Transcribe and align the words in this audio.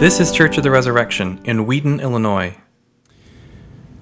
This 0.00 0.18
is 0.18 0.32
Church 0.32 0.56
of 0.56 0.62
the 0.62 0.70
Resurrection 0.70 1.42
in 1.44 1.66
Wheaton, 1.66 2.00
Illinois. 2.00 2.56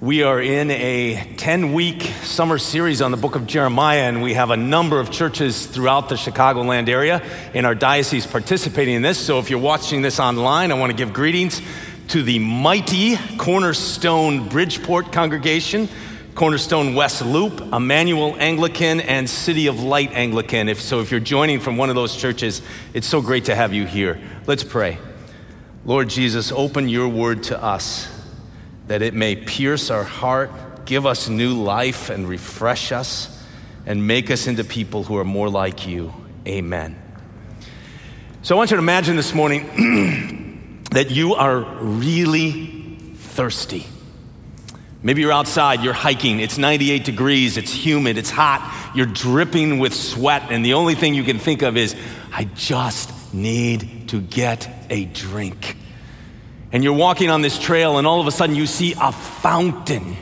We 0.00 0.22
are 0.22 0.40
in 0.40 0.70
a 0.70 1.34
10 1.38 1.72
week 1.72 2.02
summer 2.22 2.56
series 2.58 3.02
on 3.02 3.10
the 3.10 3.16
book 3.16 3.34
of 3.34 3.48
Jeremiah, 3.48 4.02
and 4.02 4.22
we 4.22 4.34
have 4.34 4.50
a 4.50 4.56
number 4.56 5.00
of 5.00 5.10
churches 5.10 5.66
throughout 5.66 6.08
the 6.08 6.14
Chicagoland 6.14 6.88
area 6.88 7.20
in 7.52 7.64
our 7.64 7.74
diocese 7.74 8.28
participating 8.28 8.94
in 8.94 9.02
this. 9.02 9.18
So 9.18 9.40
if 9.40 9.50
you're 9.50 9.58
watching 9.58 10.00
this 10.00 10.20
online, 10.20 10.70
I 10.70 10.74
want 10.74 10.92
to 10.92 10.96
give 10.96 11.12
greetings 11.12 11.60
to 12.10 12.22
the 12.22 12.38
mighty 12.38 13.16
Cornerstone 13.36 14.48
Bridgeport 14.48 15.12
congregation, 15.12 15.88
Cornerstone 16.36 16.94
West 16.94 17.26
Loop, 17.26 17.60
Emmanuel 17.72 18.36
Anglican, 18.38 19.00
and 19.00 19.28
City 19.28 19.66
of 19.66 19.82
Light 19.82 20.12
Anglican. 20.12 20.68
If, 20.68 20.80
so 20.80 21.00
if 21.00 21.10
you're 21.10 21.18
joining 21.18 21.58
from 21.58 21.76
one 21.76 21.88
of 21.88 21.96
those 21.96 22.14
churches, 22.14 22.62
it's 22.94 23.08
so 23.08 23.20
great 23.20 23.46
to 23.46 23.56
have 23.56 23.74
you 23.74 23.84
here. 23.84 24.20
Let's 24.46 24.62
pray. 24.62 24.98
Lord 25.88 26.10
Jesus, 26.10 26.52
open 26.52 26.90
your 26.90 27.08
word 27.08 27.44
to 27.44 27.62
us 27.62 28.14
that 28.88 29.00
it 29.00 29.14
may 29.14 29.36
pierce 29.36 29.88
our 29.88 30.04
heart, 30.04 30.84
give 30.84 31.06
us 31.06 31.30
new 31.30 31.54
life, 31.54 32.10
and 32.10 32.28
refresh 32.28 32.92
us, 32.92 33.42
and 33.86 34.06
make 34.06 34.30
us 34.30 34.46
into 34.46 34.64
people 34.64 35.02
who 35.02 35.16
are 35.16 35.24
more 35.24 35.48
like 35.48 35.86
you. 35.86 36.12
Amen. 36.46 36.94
So 38.42 38.54
I 38.54 38.58
want 38.58 38.70
you 38.70 38.76
to 38.76 38.82
imagine 38.82 39.16
this 39.16 39.32
morning 39.32 40.82
that 40.90 41.10
you 41.10 41.36
are 41.36 41.58
really 41.58 42.98
thirsty. 43.14 43.86
Maybe 45.02 45.22
you're 45.22 45.32
outside, 45.32 45.82
you're 45.82 45.94
hiking, 45.94 46.40
it's 46.40 46.58
98 46.58 47.02
degrees, 47.02 47.56
it's 47.56 47.72
humid, 47.72 48.18
it's 48.18 48.30
hot, 48.30 48.92
you're 48.94 49.06
dripping 49.06 49.78
with 49.78 49.94
sweat, 49.94 50.50
and 50.50 50.62
the 50.62 50.74
only 50.74 50.96
thing 50.96 51.14
you 51.14 51.24
can 51.24 51.38
think 51.38 51.62
of 51.62 51.78
is, 51.78 51.96
I 52.30 52.44
just 52.44 53.10
need 53.32 54.08
to 54.08 54.20
get 54.20 54.68
a 54.90 55.04
drink. 55.04 55.76
And 56.72 56.84
you're 56.84 56.92
walking 56.92 57.30
on 57.30 57.42
this 57.42 57.58
trail, 57.58 57.98
and 57.98 58.06
all 58.06 58.20
of 58.20 58.26
a 58.26 58.30
sudden 58.30 58.54
you 58.54 58.66
see 58.66 58.94
a 59.00 59.12
fountain 59.12 60.16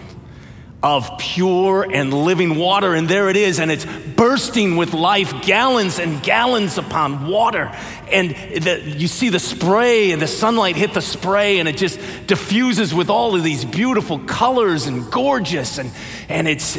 of 0.83 1.19
pure 1.19 1.85
and 1.91 2.13
living 2.13 2.57
water, 2.57 2.95
and 2.95 3.09
there 3.09 3.29
it 3.29 3.37
is, 3.37 3.59
and 3.59 3.73
it's 3.73 3.85
bursting 4.15 4.77
with 4.77 4.95
life, 4.95 5.43
gallons 5.43 5.99
and 5.99 6.23
gallons 6.23 6.79
upon 6.79 7.27
water. 7.27 7.73
And 8.13 8.31
the, 8.31 8.95
you 8.97 9.09
see 9.09 9.31
the 9.31 9.41
spray, 9.41 10.13
and 10.13 10.23
the 10.23 10.29
sunlight 10.29 10.77
hit 10.77 10.95
the 10.95 11.03
spray, 11.03 11.59
and 11.59 11.69
it 11.69 11.77
just 11.77 11.99
diffuses 12.29 12.95
with 12.95 13.11
all 13.11 13.35
of 13.35 13.43
these 13.43 13.65
beautiful 13.65 14.21
colors 14.21 14.87
and 14.87 15.11
gorgeous, 15.11 15.79
and, 15.79 15.91
and 16.29 16.47
it's 16.47 16.79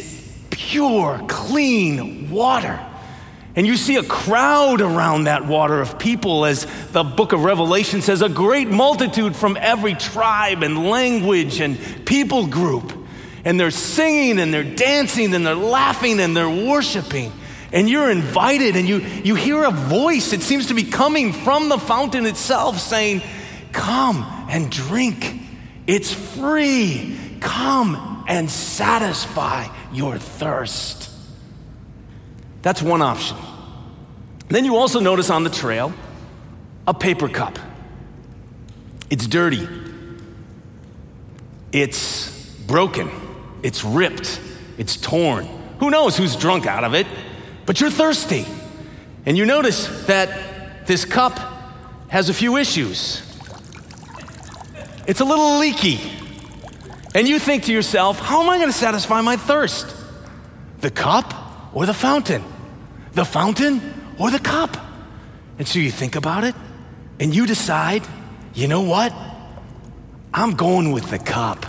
pure, 0.52 1.22
clean 1.28 2.30
water. 2.30 2.80
And 3.58 3.66
you 3.66 3.76
see 3.76 3.96
a 3.96 4.04
crowd 4.04 4.82
around 4.82 5.24
that 5.24 5.48
water 5.48 5.82
of 5.82 5.98
people, 5.98 6.46
as 6.46 6.68
the 6.92 7.04
book 7.04 7.34
of 7.34 7.44
Revelation 7.44 8.04
says, 8.04 8.22
a 8.22 8.30
great 8.30 8.68
multitude 8.68 9.36
from 9.36 9.58
every 9.60 9.96
tribe 9.96 10.62
and 10.62 10.88
language 10.88 11.60
and 11.60 11.80
people 12.06 12.46
group. 12.46 12.94
And 13.44 13.60
they're 13.60 13.72
singing 13.72 14.38
and 14.38 14.54
they're 14.54 14.64
dancing 14.64 15.34
and 15.34 15.44
they're 15.44 15.56
laughing 15.56 16.20
and 16.20 16.38
they're 16.38 16.48
worshiping. 16.48 17.34
And 17.72 17.90
you're 17.90 18.12
invited 18.12 18.76
and 18.76 18.88
you, 18.88 19.00
you 19.00 19.34
hear 19.34 19.64
a 19.64 19.72
voice. 19.72 20.34
It 20.34 20.44
seems 20.44 20.68
to 20.68 20.76
be 20.76 20.84
coming 20.84 21.34
from 21.34 21.68
the 21.68 21.80
fountain 21.80 22.28
itself 22.28 22.78
saying, 22.78 23.24
Come 23.72 24.24
and 24.52 24.72
drink. 24.72 25.42
It's 25.88 26.14
free. 26.14 27.18
Come 27.40 28.24
and 28.28 28.52
satisfy 28.52 29.68
your 29.92 30.20
thirst. 30.20 31.17
That's 32.68 32.82
one 32.82 33.02
option. 33.02 33.38
Then 34.50 34.66
you 34.66 34.76
also 34.76 35.00
notice 35.00 35.30
on 35.30 35.46
the 35.46 35.50
trail 35.50 35.94
a 36.86 36.94
paper 36.94 37.30
cup. 37.30 37.58
It's 39.10 39.26
dirty, 39.26 39.66
it's 41.72 42.30
broken, 42.68 43.10
it's 43.64 43.86
ripped, 43.86 44.42
it's 44.78 44.98
torn. 44.98 45.46
Who 45.80 45.90
knows 45.90 46.18
who's 46.18 46.36
drunk 46.36 46.66
out 46.66 46.84
of 46.84 46.94
it, 46.94 47.08
but 47.66 47.80
you're 47.80 47.90
thirsty. 47.90 48.46
And 49.26 49.38
you 49.38 49.46
notice 49.46 49.88
that 50.08 50.88
this 50.88 51.06
cup 51.06 51.40
has 52.10 52.28
a 52.28 52.34
few 52.34 52.58
issues. 52.58 53.22
It's 55.08 55.22
a 55.22 55.26
little 55.26 55.58
leaky. 55.58 56.02
And 57.16 57.30
you 57.30 57.40
think 57.40 57.64
to 57.64 57.72
yourself, 57.72 58.20
how 58.20 58.44
am 58.44 58.50
I 58.50 58.58
going 58.58 58.68
to 58.70 58.78
satisfy 58.78 59.22
my 59.22 59.38
thirst? 59.38 59.96
The 60.82 60.92
cup 60.92 61.34
or 61.74 61.86
the 61.86 61.94
fountain? 61.94 62.44
The 63.18 63.26
fountain 63.26 63.82
or 64.20 64.30
the 64.30 64.38
cup. 64.38 64.78
And 65.58 65.68
so 65.68 65.80
you 65.80 65.90
think 65.90 66.16
about 66.16 66.44
it 66.44 66.54
and 67.20 67.34
you 67.34 67.48
decide, 67.48 68.04
you 68.54 68.68
know 68.68 68.84
what? 68.84 69.12
I'm 70.32 70.54
going 70.54 70.92
with 70.92 71.10
the 71.10 71.18
cup. 71.18 71.66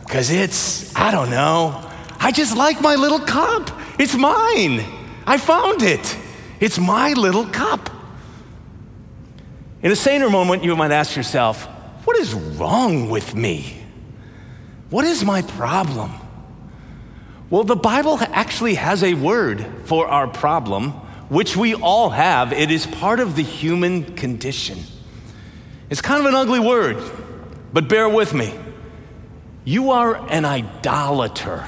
Because 0.00 0.32
it's, 0.32 0.92
I 0.96 1.12
don't 1.12 1.30
know, 1.30 1.88
I 2.18 2.32
just 2.32 2.56
like 2.56 2.80
my 2.80 2.96
little 2.96 3.20
cup. 3.20 3.70
It's 3.96 4.16
mine. 4.16 4.84
I 5.24 5.38
found 5.38 5.82
it. 5.82 6.18
It's 6.58 6.80
my 6.80 7.12
little 7.12 7.46
cup. 7.46 7.90
In 9.82 9.92
a 9.92 9.96
saner 9.96 10.30
moment, 10.30 10.64
you 10.64 10.74
might 10.74 10.90
ask 10.90 11.14
yourself, 11.14 11.62
what 12.04 12.16
is 12.18 12.34
wrong 12.34 13.08
with 13.08 13.36
me? 13.36 13.84
What 14.90 15.04
is 15.04 15.24
my 15.24 15.42
problem? 15.42 16.10
Well, 17.54 17.62
the 17.62 17.76
Bible 17.76 18.18
actually 18.20 18.74
has 18.74 19.04
a 19.04 19.14
word 19.14 19.64
for 19.84 20.08
our 20.08 20.26
problem, 20.26 20.90
which 21.28 21.56
we 21.56 21.72
all 21.76 22.10
have. 22.10 22.52
It 22.52 22.72
is 22.72 22.84
part 22.84 23.20
of 23.20 23.36
the 23.36 23.44
human 23.44 24.16
condition. 24.16 24.80
It's 25.88 26.00
kind 26.00 26.18
of 26.18 26.26
an 26.26 26.34
ugly 26.34 26.58
word, 26.58 27.00
but 27.72 27.88
bear 27.88 28.08
with 28.08 28.34
me. 28.34 28.52
You 29.64 29.92
are 29.92 30.16
an 30.32 30.44
idolater. 30.44 31.64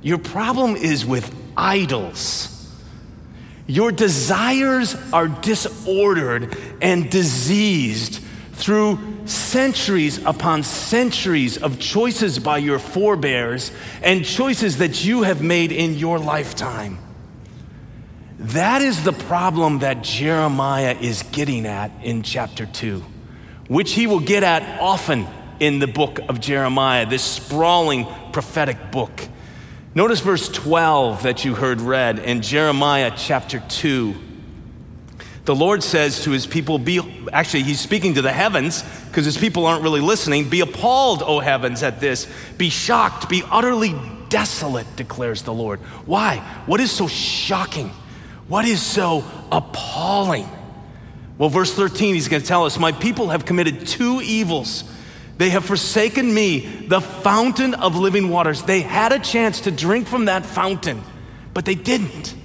Your 0.00 0.16
problem 0.16 0.76
is 0.76 1.04
with 1.04 1.30
idols. 1.58 2.72
Your 3.66 3.92
desires 3.92 4.96
are 5.12 5.28
disordered 5.28 6.56
and 6.80 7.10
diseased 7.10 8.22
through 8.52 8.96
centuries 9.32 10.18
upon 10.24 10.62
centuries 10.62 11.58
of 11.58 11.78
choices 11.78 12.38
by 12.38 12.58
your 12.58 12.78
forebears 12.78 13.72
and 14.02 14.24
choices 14.24 14.78
that 14.78 15.04
you 15.04 15.22
have 15.22 15.42
made 15.42 15.72
in 15.72 15.94
your 15.94 16.18
lifetime. 16.18 16.98
That 18.38 18.82
is 18.82 19.04
the 19.04 19.12
problem 19.12 19.80
that 19.80 20.02
Jeremiah 20.02 20.96
is 21.00 21.22
getting 21.32 21.66
at 21.66 21.92
in 22.02 22.22
chapter 22.22 22.66
2, 22.66 23.04
which 23.68 23.92
he 23.92 24.06
will 24.06 24.20
get 24.20 24.42
at 24.42 24.80
often 24.80 25.26
in 25.60 25.78
the 25.78 25.86
book 25.86 26.18
of 26.28 26.40
Jeremiah, 26.40 27.06
this 27.06 27.22
sprawling 27.22 28.06
prophetic 28.32 28.90
book. 28.90 29.28
Notice 29.94 30.20
verse 30.20 30.48
12 30.48 31.22
that 31.22 31.44
you 31.44 31.54
heard 31.54 31.80
read 31.80 32.18
in 32.18 32.42
Jeremiah 32.42 33.12
chapter 33.16 33.62
2. 33.68 34.31
The 35.44 35.54
Lord 35.54 35.82
says 35.82 36.22
to 36.24 36.30
his 36.30 36.46
people, 36.46 36.78
be, 36.78 37.00
actually, 37.32 37.64
he's 37.64 37.80
speaking 37.80 38.14
to 38.14 38.22
the 38.22 38.32
heavens 38.32 38.84
because 39.08 39.24
his 39.24 39.36
people 39.36 39.66
aren't 39.66 39.82
really 39.82 40.00
listening. 40.00 40.48
Be 40.48 40.60
appalled, 40.60 41.22
O 41.22 41.40
heavens, 41.40 41.82
at 41.82 41.98
this. 41.98 42.28
Be 42.58 42.70
shocked, 42.70 43.28
be 43.28 43.42
utterly 43.50 43.94
desolate, 44.28 44.86
declares 44.94 45.42
the 45.42 45.52
Lord. 45.52 45.80
Why? 46.06 46.38
What 46.66 46.80
is 46.80 46.92
so 46.92 47.08
shocking? 47.08 47.88
What 48.46 48.64
is 48.64 48.80
so 48.80 49.24
appalling? 49.50 50.48
Well, 51.38 51.48
verse 51.48 51.74
13, 51.74 52.14
he's 52.14 52.28
going 52.28 52.42
to 52.42 52.48
tell 52.48 52.64
us 52.64 52.78
My 52.78 52.92
people 52.92 53.30
have 53.30 53.44
committed 53.44 53.86
two 53.86 54.20
evils. 54.22 54.84
They 55.38 55.50
have 55.50 55.64
forsaken 55.64 56.32
me, 56.32 56.60
the 56.86 57.00
fountain 57.00 57.74
of 57.74 57.96
living 57.96 58.28
waters. 58.28 58.62
They 58.62 58.80
had 58.80 59.10
a 59.12 59.18
chance 59.18 59.62
to 59.62 59.70
drink 59.70 60.06
from 60.06 60.26
that 60.26 60.46
fountain, 60.46 61.02
but 61.52 61.64
they 61.64 61.74
didn't. 61.74 62.36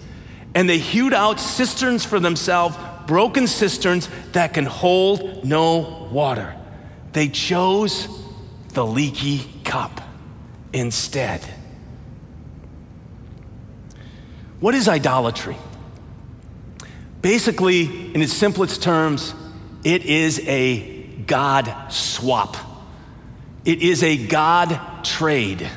And 0.55 0.67
they 0.67 0.79
hewed 0.79 1.13
out 1.13 1.39
cisterns 1.39 2.03
for 2.03 2.19
themselves, 2.19 2.75
broken 3.07 3.47
cisterns 3.47 4.09
that 4.33 4.53
can 4.53 4.65
hold 4.65 5.45
no 5.45 6.09
water. 6.11 6.55
They 7.13 7.29
chose 7.29 8.07
the 8.73 8.85
leaky 8.85 9.49
cup 9.63 10.01
instead. 10.73 11.41
What 14.59 14.75
is 14.75 14.87
idolatry? 14.87 15.57
Basically, 17.21 18.13
in 18.13 18.21
its 18.21 18.33
simplest 18.33 18.83
terms, 18.83 19.33
it 19.83 20.05
is 20.05 20.39
a 20.47 21.03
God 21.25 21.73
swap. 21.89 22.57
It 23.65 23.81
is 23.81 24.03
a 24.03 24.27
God 24.27 25.03
trade. 25.03 25.67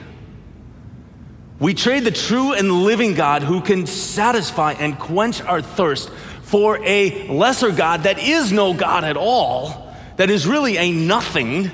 We 1.59 1.75
trade 1.75 2.05
the 2.05 2.11
true 2.11 2.53
and 2.55 2.85
living 2.85 3.15
God 3.15 3.43
who 3.43 3.61
can 3.61 3.87
satisfy 3.87 4.73
and 4.73 4.99
quench 4.99 5.43
our 5.43 5.61
thirst 5.61 6.11
for 6.51 6.79
a 6.85 7.29
lesser 7.29 7.71
God 7.71 8.03
that 8.03 8.19
is 8.19 8.53
no 8.53 8.75
God 8.75 9.05
at 9.05 9.17
all, 9.17 9.95
that 10.17 10.31
is 10.31 10.47
really 10.47 10.77
a 10.77 10.93
nothing. 10.93 11.71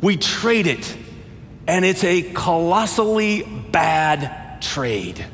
We 0.00 0.16
trade 0.16 0.66
it, 0.66 0.96
and 1.66 1.84
it's 1.84 2.04
a 2.04 2.22
colossally 2.22 3.42
bad 3.42 4.62
trade 4.62 5.24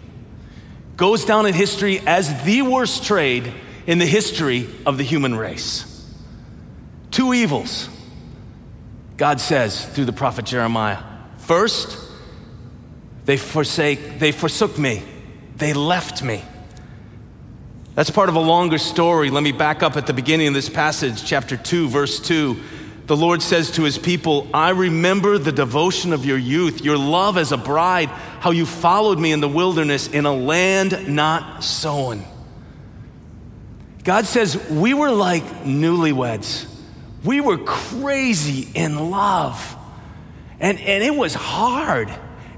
goes 1.00 1.24
down 1.24 1.46
in 1.46 1.54
history 1.54 1.98
as 2.06 2.44
the 2.44 2.60
worst 2.60 3.04
trade 3.04 3.50
in 3.86 3.98
the 3.98 4.04
history 4.04 4.68
of 4.84 4.98
the 4.98 5.02
human 5.02 5.34
race. 5.34 5.86
Two 7.10 7.32
evils, 7.32 7.88
God 9.16 9.40
says 9.40 9.82
through 9.82 10.04
the 10.04 10.12
prophet 10.12 10.44
Jeremiah. 10.44 11.02
First, 11.38 11.98
they 13.24 13.38
forsake, 13.38 14.18
they 14.18 14.30
forsook 14.30 14.78
me. 14.78 15.02
They 15.56 15.72
left 15.72 16.22
me. 16.22 16.42
That's 17.94 18.10
part 18.10 18.28
of 18.28 18.36
a 18.36 18.40
longer 18.40 18.78
story. 18.78 19.30
Let 19.30 19.42
me 19.42 19.52
back 19.52 19.82
up 19.82 19.96
at 19.96 20.06
the 20.06 20.12
beginning 20.12 20.48
of 20.48 20.54
this 20.54 20.68
passage, 20.68 21.24
chapter 21.24 21.56
2, 21.56 21.88
verse 21.88 22.20
2. 22.20 22.56
The 23.06 23.16
Lord 23.16 23.42
says 23.42 23.72
to 23.72 23.82
his 23.82 23.98
people, 23.98 24.46
I 24.54 24.70
remember 24.70 25.36
the 25.36 25.50
devotion 25.50 26.12
of 26.12 26.24
your 26.24 26.38
youth, 26.38 26.84
your 26.84 26.96
love 26.96 27.36
as 27.36 27.50
a 27.50 27.56
bride, 27.56 28.08
how 28.08 28.52
you 28.52 28.64
followed 28.64 29.18
me 29.18 29.32
in 29.32 29.40
the 29.40 29.48
wilderness 29.48 30.06
in 30.06 30.26
a 30.26 30.32
land 30.32 31.08
not 31.08 31.64
sown. 31.64 32.24
God 34.04 34.26
says, 34.26 34.56
We 34.70 34.94
were 34.94 35.10
like 35.10 35.42
newlyweds. 35.64 36.66
We 37.24 37.40
were 37.40 37.58
crazy 37.58 38.68
in 38.74 39.10
love. 39.10 39.76
And, 40.60 40.78
and 40.78 41.02
it 41.02 41.14
was 41.14 41.34
hard. 41.34 42.08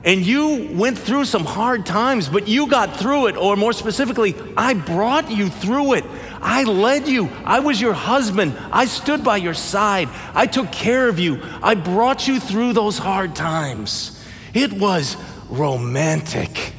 And 0.04 0.26
you 0.26 0.68
went 0.72 0.98
through 0.98 1.26
some 1.26 1.44
hard 1.44 1.86
times, 1.86 2.28
but 2.28 2.48
you 2.48 2.66
got 2.66 2.96
through 2.96 3.28
it, 3.28 3.36
or 3.36 3.54
more 3.54 3.72
specifically, 3.72 4.34
I 4.56 4.74
brought 4.74 5.30
you 5.30 5.48
through 5.48 5.94
it. 5.94 6.04
I 6.40 6.64
led 6.64 7.06
you. 7.06 7.30
I 7.44 7.60
was 7.60 7.80
your 7.80 7.92
husband. 7.92 8.56
I 8.72 8.86
stood 8.86 9.22
by 9.22 9.36
your 9.36 9.54
side. 9.54 10.08
I 10.34 10.46
took 10.46 10.72
care 10.72 11.08
of 11.08 11.20
you. 11.20 11.40
I 11.62 11.76
brought 11.76 12.26
you 12.26 12.40
through 12.40 12.72
those 12.72 12.98
hard 12.98 13.36
times. 13.36 14.20
It 14.54 14.72
was 14.72 15.16
romantic. 15.48 16.72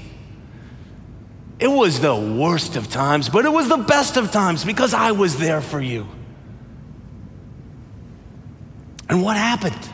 It 1.60 1.69
was 1.69 2.02
the 2.02 2.16
worst 2.16 2.76
of 2.76 2.90
times, 2.90 3.30
but 3.30 3.46
it 3.46 3.54
was 3.54 3.69
the 3.69 3.78
best 3.78 4.18
of 4.18 4.31
times 4.31 4.66
because 4.66 4.94
I 4.94 5.14
was 5.14 5.38
there 5.38 5.62
for 5.62 5.80
you. 5.80 6.08
And 9.08 9.22
what 9.22 9.38
happened? 9.38 9.90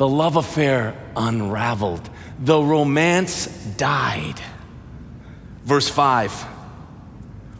The 0.00 0.08
love 0.08 0.36
affair 0.36 0.94
unraveled, 1.14 2.08
the 2.38 2.58
romance 2.58 3.48
died. 3.76 4.40
Verse 5.64 5.90
5 5.90 6.32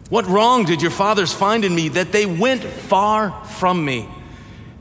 What 0.09 0.25
wrong 0.25 0.65
did 0.65 0.81
your 0.81 0.89
fathers 0.89 1.31
find 1.31 1.63
in 1.63 1.75
me 1.75 1.89
that 1.89 2.11
they 2.11 2.25
went 2.25 2.63
far 2.63 3.45
from 3.45 3.85
me? 3.85 4.09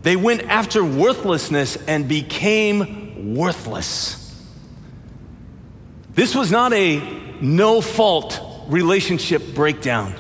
They 0.01 0.17
went 0.17 0.45
after 0.45 0.83
worthlessness 0.83 1.77
and 1.87 2.09
became 2.09 3.35
worthless. 3.35 4.35
This 6.15 6.35
was 6.35 6.51
not 6.51 6.73
a 6.73 6.99
no 7.43 7.83
fault 7.83 8.41
relationship 8.69 9.55
breakdown, 9.55 10.15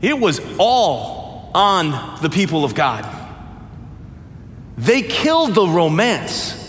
it 0.00 0.16
was 0.16 0.40
all 0.60 1.50
on 1.52 2.22
the 2.22 2.30
people 2.30 2.64
of 2.64 2.76
God. 2.76 3.23
They 4.76 5.02
killed 5.02 5.54
the 5.54 5.66
romance. 5.66 6.60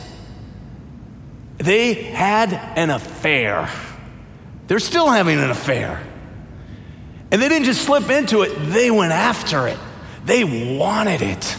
They 1.58 1.94
had 1.94 2.54
an 2.54 2.90
affair. 2.90 3.70
They're 4.68 4.80
still 4.80 5.10
having 5.10 5.40
an 5.40 5.50
affair. 5.50 6.02
And 7.32 7.42
they 7.42 7.50
didn't 7.50 7.66
just 7.66 7.84
slip 7.84 8.10
into 8.10 8.44
it, 8.44 8.56
they 8.72 8.92
went 8.92 9.12
after 9.12 9.68
it. 9.68 9.80
They 10.26 10.44
wanted 10.78 11.22
it. 11.22 11.58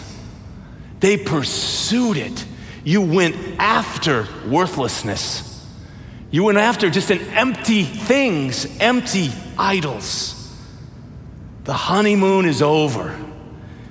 They 1.00 1.16
pursued 1.16 2.16
it. 2.16 2.44
You 2.84 3.02
went 3.02 3.36
after 3.58 4.26
worthlessness. 4.46 5.64
You 6.30 6.44
went 6.44 6.58
after 6.58 6.90
just 6.90 7.10
an 7.10 7.20
empty 7.20 7.84
things, 7.84 8.66
empty 8.80 9.30
idols. 9.58 10.32
The 11.64 11.72
honeymoon 11.72 12.46
is 12.46 12.62
over. 12.62 13.16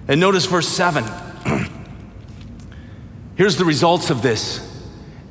And 0.07 0.19
notice 0.19 0.45
verse 0.45 0.67
7. 0.67 1.03
Here's 3.35 3.57
the 3.57 3.65
results 3.65 4.09
of 4.09 4.21
this. 4.21 4.71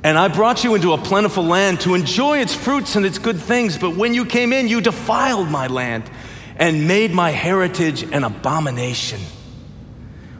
And 0.02 0.18
I 0.18 0.28
brought 0.28 0.64
you 0.64 0.74
into 0.74 0.92
a 0.92 0.98
plentiful 0.98 1.44
land 1.44 1.80
to 1.80 1.94
enjoy 1.94 2.38
its 2.38 2.54
fruits 2.54 2.96
and 2.96 3.06
its 3.06 3.18
good 3.18 3.38
things, 3.38 3.78
but 3.78 3.96
when 3.96 4.12
you 4.12 4.26
came 4.26 4.52
in, 4.52 4.68
you 4.68 4.82
defiled 4.82 5.48
my 5.48 5.66
land 5.66 6.10
and 6.56 6.86
made 6.86 7.12
my 7.12 7.30
heritage 7.30 8.02
an 8.02 8.22
abomination. 8.22 9.20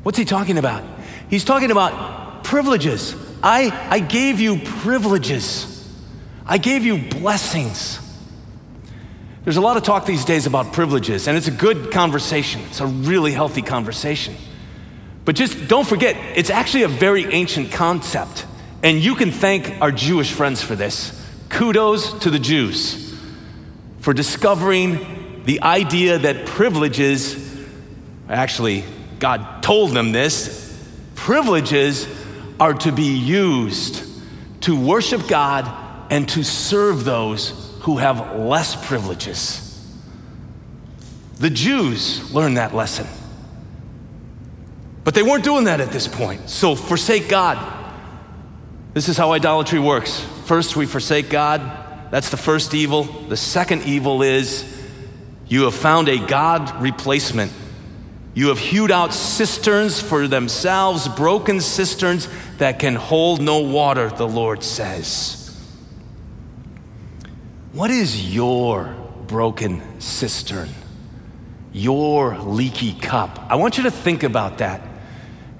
What's 0.03 0.19
he 0.19 0.27
talking 0.27 0.59
about? 0.59 0.85
He's 1.31 1.45
talking 1.45 1.71
about 1.71 2.45
privileges. 2.45 3.17
I, 3.43 3.71
I 3.91 4.01
gave 4.01 4.39
you 4.39 4.59
privileges, 4.59 5.71
I 6.47 6.59
gave 6.59 6.85
you 6.85 6.99
blessings. 6.99 8.01
There's 9.45 9.59
a 9.59 9.61
lot 9.61 9.77
of 9.77 9.83
talk 9.83 10.07
these 10.07 10.25
days 10.25 10.47
about 10.47 10.73
privileges, 10.73 11.29
and 11.29 11.37
it's 11.37 11.49
a 11.49 11.51
good 11.51 11.93
conversation. 11.93 12.63
It's 12.69 12.81
a 12.81 12.87
really 12.87 13.33
healthy 13.33 13.61
conversation. 13.61 14.35
But 15.25 15.37
just 15.37 15.69
don't 15.69 15.87
forget, 15.87 16.17
it's 16.37 16.51
actually 16.51 16.83
a 16.83 16.89
very 16.89 17.25
ancient 17.33 17.73
concept. 17.73 18.47
And 18.83 18.99
you 19.03 19.15
can 19.15 19.31
thank 19.31 19.81
our 19.81 19.91
Jewish 19.91 20.33
friends 20.33 20.63
for 20.63 20.77
this. 20.77 21.21
Kudos 21.49 22.13
to 22.21 22.31
the 22.31 22.39
Jews 22.39 23.19
for 24.01 24.13
discovering 24.13 25.43
the 25.45 25.63
idea 25.63 26.19
that 26.19 26.47
privileges, 26.47 27.37
actually, 28.29 28.85
God 29.19 29.63
told 29.63 29.93
them 29.93 30.13
this, 30.13 30.61
privileges 31.15 32.07
are 32.61 32.75
to 32.75 32.93
be 32.93 33.17
used 33.17 34.05
to 34.63 34.79
worship 34.79 35.27
God 35.29 35.71
and 36.11 36.29
to 36.31 36.43
serve 36.43 37.05
those 37.05 37.75
who 37.81 37.99
have 37.99 38.37
less 38.39 38.75
privileges. 38.87 39.61
The 41.39 41.51
Jews 41.51 42.33
learned 42.33 42.57
that 42.57 42.75
lesson. 42.75 43.07
But 45.05 45.15
they 45.15 45.23
weren't 45.23 45.45
doing 45.45 45.65
that 45.65 45.81
at 45.81 45.93
this 45.93 46.09
point. 46.09 46.49
So 46.49 46.75
forsake 46.75 47.29
God. 47.29 47.83
This 48.95 49.09
is 49.09 49.19
how 49.19 49.33
idolatry 49.33 49.79
works. 49.79 50.21
First, 50.47 50.77
we 50.77 50.87
forsake 50.87 51.29
God. 51.29 52.11
That's 52.11 52.31
the 52.31 52.37
first 52.37 52.75
evil. 52.75 53.05
The 53.05 53.37
second 53.37 53.83
evil 53.83 54.23
is 54.23 54.65
you 55.47 55.65
have 55.65 55.75
found 55.75 56.09
a 56.09 56.19
God 56.19 56.81
replacement. 56.81 57.53
You 58.33 58.49
have 58.49 58.59
hewed 58.59 58.91
out 58.91 59.13
cisterns 59.13 60.01
for 60.01 60.27
themselves, 60.27 61.07
broken 61.09 61.61
cisterns 61.61 62.29
that 62.59 62.79
can 62.79 62.95
hold 62.95 63.43
no 63.43 63.61
water, 63.61 64.09
the 64.09 64.27
Lord 64.27 64.63
says. 64.63 65.41
What 67.73 67.91
is 67.91 68.35
your 68.35 68.95
broken 69.27 70.01
cistern? 70.01 70.69
Your 71.73 72.39
leaky 72.39 72.93
cup? 72.95 73.47
I 73.51 73.57
want 73.57 73.77
you 73.77 73.85
to 73.85 73.91
think 73.91 74.23
about 74.23 74.59
that 74.59 74.81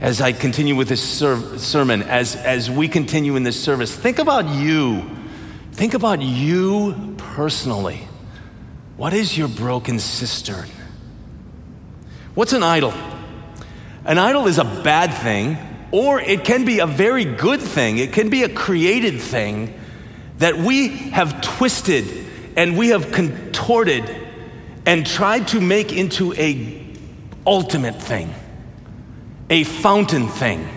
as 0.01 0.21
I 0.21 0.33
continue 0.33 0.75
with 0.75 0.89
this 0.89 1.03
ser- 1.03 1.59
sermon, 1.59 2.03
as, 2.03 2.37
as 2.37 2.71
we 2.71 2.89
continue 2.89 3.37
in 3.37 3.43
this 3.43 3.63
service, 3.63 3.95
think 3.95 4.19
about 4.19 4.49
you. 4.49 5.09
Think 5.73 5.95
about 5.95 6.21
you 6.21 7.15
personally. 7.17 8.01
What 8.97 9.13
is 9.13 9.37
your 9.37 9.49
broken 9.49 9.99
cistern? 9.99 10.69
What's 12.35 12.53
an 12.53 12.63
idol? 12.63 12.93
An 14.05 14.19
idol 14.19 14.47
is 14.47 14.59
a 14.59 14.65
bad 14.65 15.15
thing, 15.15 15.57
or 15.91 16.21
it 16.21 16.45
can 16.45 16.65
be 16.65 16.81
a 16.81 16.87
very 16.87 17.25
good 17.25 17.61
thing. 17.61 17.99
It 17.99 18.13
can 18.13 18.29
be 18.29 18.43
a 18.43 18.49
created 18.49 19.21
thing 19.21 19.79
that 20.39 20.57
we 20.57 20.89
have 20.89 21.41
twisted 21.41 22.05
and 22.57 22.77
we 22.77 22.89
have 22.89 23.13
contorted 23.13 24.05
and 24.87 25.07
tried 25.07 25.49
to 25.49 25.61
make 25.61 25.93
into 25.93 26.35
a 26.35 26.85
ultimate 27.47 28.01
thing 28.01 28.33
a 29.51 29.65
fountain 29.65 30.29
thing. 30.29 30.69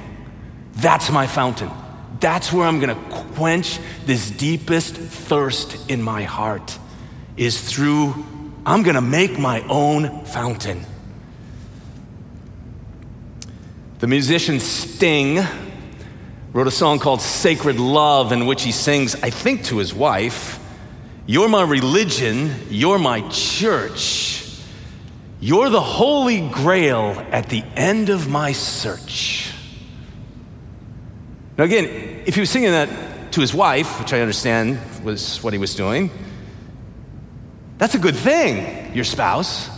That's 0.74 1.10
my 1.10 1.28
fountain. 1.28 1.72
That's 2.20 2.52
where 2.52 2.68
I'm 2.68 2.80
going 2.80 2.96
to 2.96 3.16
quench 3.36 3.80
this 4.06 4.30
deepest 4.30 4.96
thirst 4.96 5.90
in 5.90 6.02
my 6.02 6.24
heart 6.24 6.78
is 7.36 7.62
through 7.62 8.26
I'm 8.66 8.84
going 8.84 8.96
to 8.96 9.02
make 9.02 9.40
my 9.40 9.62
own 9.70 10.26
fountain. 10.26 10.86
The 14.00 14.08
musician 14.08 14.60
Sting 14.60 15.40
wrote 16.54 16.68
a 16.68 16.72
song 16.72 17.00
called 17.00 17.22
Sacred 17.22 17.80
Love 17.80 18.32
in 18.32 18.46
which 18.46 18.64
he 18.64 18.72
sings, 18.72 19.16
I 19.16 19.30
think 19.30 19.64
to 19.66 19.78
his 19.78 19.94
wife, 19.94 20.60
You're 21.26 21.50
my 21.50 21.64
religion, 21.64 22.54
you're 22.70 23.00
my 23.00 23.28
church. 23.30 24.37
You're 25.40 25.70
the 25.70 25.82
holy 25.82 26.50
grail 26.50 27.24
at 27.32 27.50
the 27.50 27.64
end 27.76 28.10
of 28.10 28.28
my 28.28 28.54
search. 28.54 29.54
Now, 31.58 31.64
again, 31.64 31.86
if 32.26 32.36
he 32.36 32.42
was 32.42 32.50
singing 32.50 32.72
that 32.72 33.32
to 33.34 33.42
his 33.42 33.54
wife, 33.54 34.00
which 34.00 34.14
I 34.14 34.22
understand 34.22 34.80
was 35.04 35.44
what 35.44 35.54
he 35.54 35.60
was 35.60 35.76
doing, 35.76 36.10
that's 37.78 37.94
a 37.94 38.00
good 38.00 38.16
thing, 38.16 38.96
your 38.96 39.04
spouse. 39.04 39.70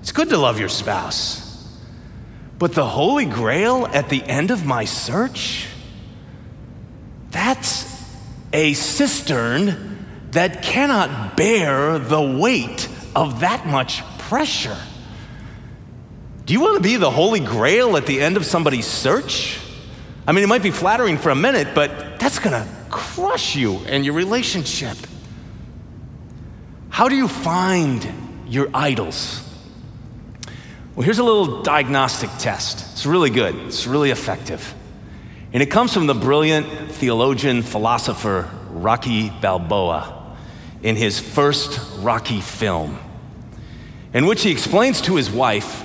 It's 0.00 0.12
good 0.12 0.30
to 0.30 0.38
love 0.38 0.58
your 0.58 0.70
spouse. 0.70 1.42
But 2.58 2.72
the 2.72 2.86
holy 2.86 3.26
grail 3.26 3.86
at 3.86 4.08
the 4.08 4.22
end 4.22 4.50
of 4.50 4.64
my 4.64 4.86
search? 4.86 5.66
That's 7.30 7.90
a 8.52 8.72
cistern 8.72 10.06
that 10.30 10.62
cannot 10.62 11.36
bear 11.36 11.98
the 11.98 12.22
weight 12.22 12.88
of 13.14 13.40
that 13.40 13.66
much 13.66 14.02
pressure. 14.18 14.78
Do 16.46 16.52
you 16.52 16.60
want 16.60 16.76
to 16.76 16.82
be 16.82 16.96
the 16.96 17.10
holy 17.10 17.40
grail 17.40 17.96
at 17.96 18.04
the 18.04 18.20
end 18.20 18.36
of 18.36 18.44
somebody's 18.44 18.86
search? 18.86 19.58
I 20.26 20.32
mean, 20.32 20.44
it 20.44 20.46
might 20.46 20.62
be 20.62 20.70
flattering 20.70 21.16
for 21.16 21.30
a 21.30 21.34
minute, 21.34 21.68
but 21.74 22.18
that's 22.18 22.38
going 22.38 22.52
to 22.52 22.68
crush 22.90 23.56
you 23.56 23.78
and 23.86 24.04
your 24.04 24.14
relationship. 24.14 24.96
How 26.90 27.08
do 27.08 27.16
you 27.16 27.28
find 27.28 28.06
your 28.46 28.68
idols? 28.74 29.40
Well, 30.94 31.04
here's 31.04 31.18
a 31.18 31.24
little 31.24 31.62
diagnostic 31.62 32.30
test. 32.38 32.92
It's 32.92 33.06
really 33.06 33.30
good, 33.30 33.54
it's 33.66 33.86
really 33.86 34.10
effective. 34.10 34.74
And 35.54 35.62
it 35.62 35.70
comes 35.70 35.94
from 35.94 36.06
the 36.06 36.14
brilliant 36.14 36.92
theologian, 36.92 37.62
philosopher 37.62 38.50
Rocky 38.68 39.30
Balboa 39.30 40.36
in 40.82 40.96
his 40.96 41.18
first 41.18 41.80
Rocky 42.00 42.42
film, 42.42 42.98
in 44.12 44.26
which 44.26 44.42
he 44.42 44.50
explains 44.50 45.00
to 45.02 45.16
his 45.16 45.30
wife 45.30 45.84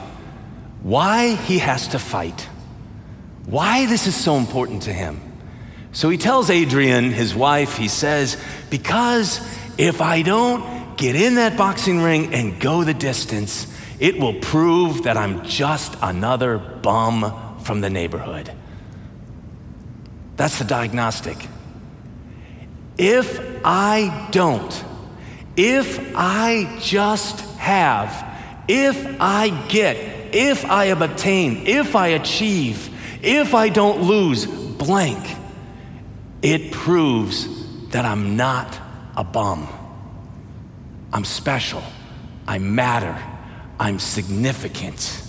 why 0.82 1.36
he 1.36 1.60
has 1.60 1.90
to 1.90 2.00
fight, 2.00 2.48
why 3.46 3.86
this 3.86 4.08
is 4.08 4.16
so 4.16 4.38
important 4.38 4.84
to 4.84 4.94
him. 4.94 5.22
So 5.92 6.10
he 6.10 6.18
tells 6.18 6.50
Adrian, 6.50 7.12
his 7.12 7.36
wife, 7.36 7.78
he 7.78 7.88
says, 7.88 8.38
Because 8.70 9.42
if 9.78 10.02
I 10.02 10.22
don't 10.22 10.98
get 10.98 11.16
in 11.16 11.36
that 11.36 11.58
boxing 11.58 12.02
ring 12.02 12.34
and 12.34 12.60
go 12.60 12.84
the 12.84 12.94
distance, 12.94 13.68
it 14.00 14.20
will 14.20 14.36
prove 14.36 15.04
that 15.04 15.18
I'm 15.18 15.44
just 15.46 15.98
another 16.02 16.58
bum 16.58 17.60
from 17.64 17.82
the 17.82 17.90
neighborhood. 17.90 18.52
That's 20.38 20.60
the 20.60 20.66
diagnostic. 20.66 21.38
If 22.98 23.40
I 23.66 24.30
don't, 24.32 24.84
if 25.58 26.16
I 26.16 26.78
just 26.80 27.42
have, 27.58 28.26
if 28.68 29.20
I 29.20 29.50
get, 29.68 30.19
if 30.34 30.66
I 30.66 30.86
obtain, 30.86 31.68
if 31.68 31.96
I 31.96 32.08
achieve, 32.10 32.90
if 33.24 33.54
I 33.54 33.70
don't 33.70 34.04
lose 34.04 34.46
blank, 34.46 35.38
it 36.42 36.72
proves 36.72 37.48
that 37.90 38.06
I'm 38.06 38.38
not 38.38 38.80
a 39.16 39.24
bum. 39.24 39.68
I'm 41.12 41.26
special. 41.26 41.84
I 42.48 42.60
matter. 42.60 43.18
I'm 43.80 44.00
significant. 44.00 45.24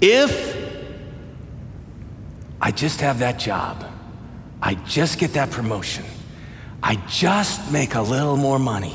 If 0.00 0.56
I 2.60 2.70
just 2.70 3.00
have 3.00 3.18
that 3.20 3.38
job, 3.38 3.84
I 4.60 4.74
just 4.74 5.18
get 5.18 5.34
that 5.34 5.50
promotion, 5.50 6.04
I 6.82 6.96
just 7.08 7.70
make 7.70 7.94
a 7.94 8.00
little 8.02 8.36
more 8.36 8.58
money, 8.58 8.94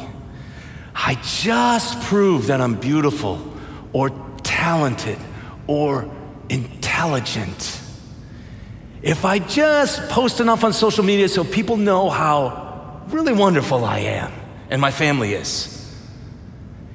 I 0.96 1.16
just 1.24 2.00
prove 2.02 2.48
that 2.48 2.62
I'm 2.62 2.76
beautiful 2.76 3.40
or 3.94 4.10
talented 4.70 5.18
or 5.66 6.08
intelligent. 6.48 7.82
If 9.02 9.26
I 9.26 9.40
just 9.40 10.08
post 10.10 10.40
enough 10.40 10.64
on 10.64 10.74
social 10.74 11.04
media 11.04 11.28
so 11.28 11.44
people 11.44 11.76
know 11.76 12.08
how 12.08 13.02
really 13.08 13.34
wonderful 13.34 13.84
I 13.84 14.00
am 14.00 14.32
and 14.70 14.80
my 14.80 14.92
family 14.92 15.34
is, 15.34 15.52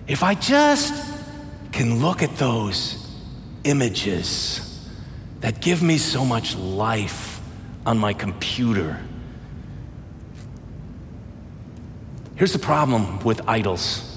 if 0.06 0.22
I 0.22 0.34
just 0.36 0.94
can 1.72 2.00
look 2.00 2.22
at 2.22 2.36
those 2.36 2.80
images 3.64 4.88
that 5.40 5.60
give 5.60 5.82
me 5.82 5.98
so 5.98 6.24
much 6.24 6.54
life 6.54 7.40
on 7.84 7.98
my 7.98 8.12
computer. 8.12 9.00
Here's 12.36 12.52
the 12.52 12.60
problem 12.60 13.18
with 13.24 13.40
idols. 13.48 14.13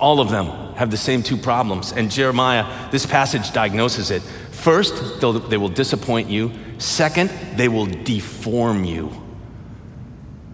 All 0.00 0.20
of 0.20 0.30
them 0.30 0.46
have 0.74 0.90
the 0.90 0.96
same 0.96 1.22
two 1.22 1.36
problems, 1.36 1.92
and 1.92 2.10
Jeremiah, 2.10 2.90
this 2.90 3.06
passage 3.06 3.52
diagnoses 3.52 4.10
it. 4.10 4.22
First, 4.50 5.20
they 5.20 5.56
will 5.56 5.68
disappoint 5.68 6.28
you. 6.28 6.52
Second, 6.78 7.30
they 7.56 7.68
will 7.68 7.86
deform 7.86 8.84
you. 8.84 9.12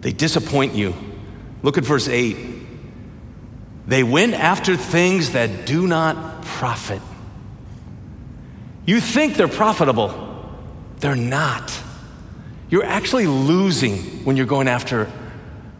They 0.02 0.12
disappoint 0.12 0.74
you. 0.74 0.94
Look 1.62 1.78
at 1.78 1.84
verse 1.84 2.08
8. 2.08 2.36
They 3.86 4.02
went 4.02 4.34
after 4.34 4.76
things 4.76 5.32
that 5.32 5.66
do 5.66 5.86
not 5.86 6.42
profit. 6.42 7.02
You 8.86 9.00
think 9.00 9.36
they're 9.36 9.48
profitable, 9.48 10.12
they're 10.98 11.16
not. 11.16 11.72
You're 12.68 12.84
actually 12.84 13.26
losing 13.26 14.24
when 14.24 14.36
you're 14.36 14.46
going 14.46 14.68
after 14.68 15.10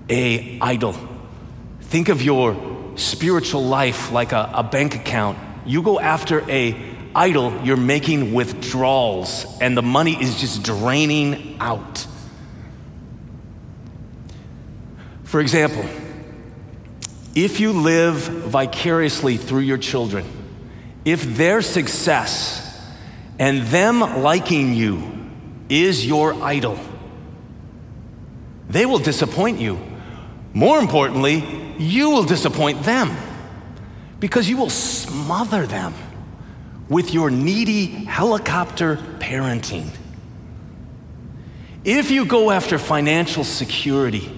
a 0.08 0.58
idol. 0.60 0.94
Think 1.82 2.08
of 2.08 2.22
your 2.22 2.54
spiritual 3.00 3.64
life 3.64 4.12
like 4.12 4.33
a, 4.33 4.50
a 4.54 4.62
bank 4.62 4.95
account. 4.95 5.38
You 5.66 5.83
go 5.83 5.99
after 5.99 6.49
a 6.50 6.76
idol, 7.14 7.61
you're 7.64 7.76
making 7.76 8.33
withdrawals, 8.33 9.47
and 9.61 9.76
the 9.76 9.83
money 9.83 10.21
is 10.21 10.40
just 10.40 10.62
draining 10.62 11.57
out. 11.61 12.07
For 15.25 15.40
example, 15.40 15.85
if 17.35 17.61
you 17.61 17.73
live 17.73 18.16
vicariously 18.16 19.37
through 19.37 19.61
your 19.61 19.78
children, 19.78 20.25
if 21.04 21.37
their 21.37 21.62
success 21.62 22.66
and 23.38 23.62
them 23.69 24.00
liking 24.00 24.75
you 24.75 25.12
is 25.69 26.04
your 26.04 26.35
idol, 26.42 26.78
they 28.69 28.87
will 28.87 28.99
disappoint 28.99 29.61
you. 29.61 29.78
More 30.52 30.78
importantly, 30.78 31.45
you 31.78 32.11
will 32.11 32.25
disappoint 32.25 32.83
them 32.83 33.16
because 34.19 34.49
you 34.49 34.57
will 34.57 34.71
smother 34.71 35.66
them 35.66 35.95
with 36.88 37.14
your 37.14 37.30
needy 37.30 37.87
helicopter 37.87 38.97
parenting. 39.19 39.88
If 41.85 42.11
you 42.11 42.26
go 42.26 42.50
after 42.50 42.78
financial 42.78 43.45
security, 43.45 44.30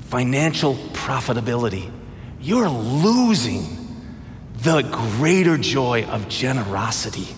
financial 0.00 0.74
profitability, 0.74 1.90
you're 2.40 2.68
losing 2.68 3.64
the 4.58 4.82
greater 4.82 5.56
joy 5.56 6.04
of 6.04 6.28
generosity. 6.28 7.28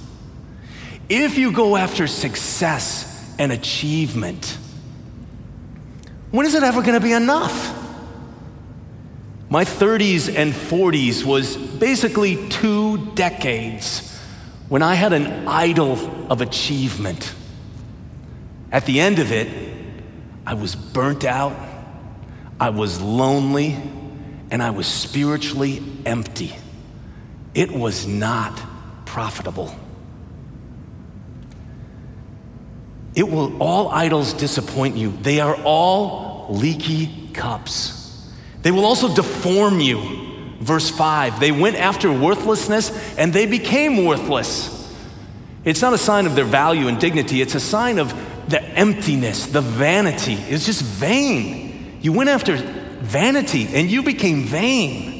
If 1.08 1.38
you 1.38 1.52
go 1.52 1.76
after 1.76 2.06
success 2.06 3.34
and 3.38 3.52
achievement, 3.52 4.58
when 6.34 6.46
is 6.46 6.54
it 6.54 6.62
ever 6.62 6.82
going 6.82 6.94
to 6.94 7.00
be 7.00 7.12
enough? 7.12 7.72
My 9.48 9.64
30s 9.64 10.34
and 10.34 10.52
40s 10.52 11.24
was 11.24 11.56
basically 11.56 12.48
two 12.48 13.12
decades 13.14 14.18
when 14.68 14.82
I 14.82 14.94
had 14.94 15.12
an 15.12 15.46
idol 15.46 15.92
of 16.32 16.40
achievement. 16.40 17.34
At 18.72 18.84
the 18.86 19.00
end 19.00 19.20
of 19.20 19.30
it, 19.30 19.48
I 20.46 20.54
was 20.54 20.74
burnt 20.74 21.24
out 21.24 21.54
I 22.60 22.70
was 22.70 23.00
lonely 23.00 23.76
and 24.50 24.62
I 24.62 24.70
was 24.70 24.86
spiritually 24.86 25.82
empty. 26.06 26.54
It 27.54 27.70
was 27.70 28.06
not 28.06 28.60
profitable. 29.04 29.74
It 33.14 33.28
will, 33.28 33.62
all 33.62 33.88
idols 33.88 34.32
disappoint 34.32 34.96
you. 34.96 35.12
They 35.22 35.40
are 35.40 35.56
all 35.64 36.48
leaky 36.50 37.30
cups. 37.32 38.28
They 38.62 38.70
will 38.70 38.84
also 38.84 39.14
deform 39.14 39.80
you. 39.80 40.22
Verse 40.60 40.88
5 40.88 41.40
they 41.40 41.52
went 41.52 41.76
after 41.76 42.10
worthlessness 42.10 42.90
and 43.18 43.32
they 43.32 43.44
became 43.44 44.04
worthless. 44.04 44.70
It's 45.64 45.82
not 45.82 45.92
a 45.92 45.98
sign 45.98 46.26
of 46.26 46.34
their 46.34 46.44
value 46.44 46.88
and 46.88 46.98
dignity, 46.98 47.42
it's 47.42 47.54
a 47.54 47.60
sign 47.60 47.98
of 47.98 48.14
the 48.48 48.62
emptiness, 48.62 49.46
the 49.46 49.60
vanity. 49.60 50.34
It's 50.34 50.66
just 50.66 50.82
vain. 50.82 51.98
You 52.02 52.12
went 52.12 52.30
after 52.30 52.56
vanity 52.56 53.68
and 53.72 53.90
you 53.90 54.02
became 54.02 54.44
vain. 54.44 55.12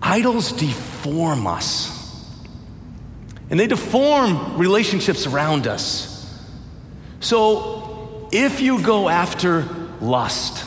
Idols 0.00 0.52
deform 0.52 1.46
us, 1.46 1.91
and 3.52 3.60
they 3.60 3.66
deform 3.66 4.56
relationships 4.56 5.26
around 5.26 5.66
us. 5.66 6.08
So, 7.20 8.26
if 8.32 8.62
you 8.62 8.82
go 8.82 9.10
after 9.10 9.68
lust, 10.00 10.64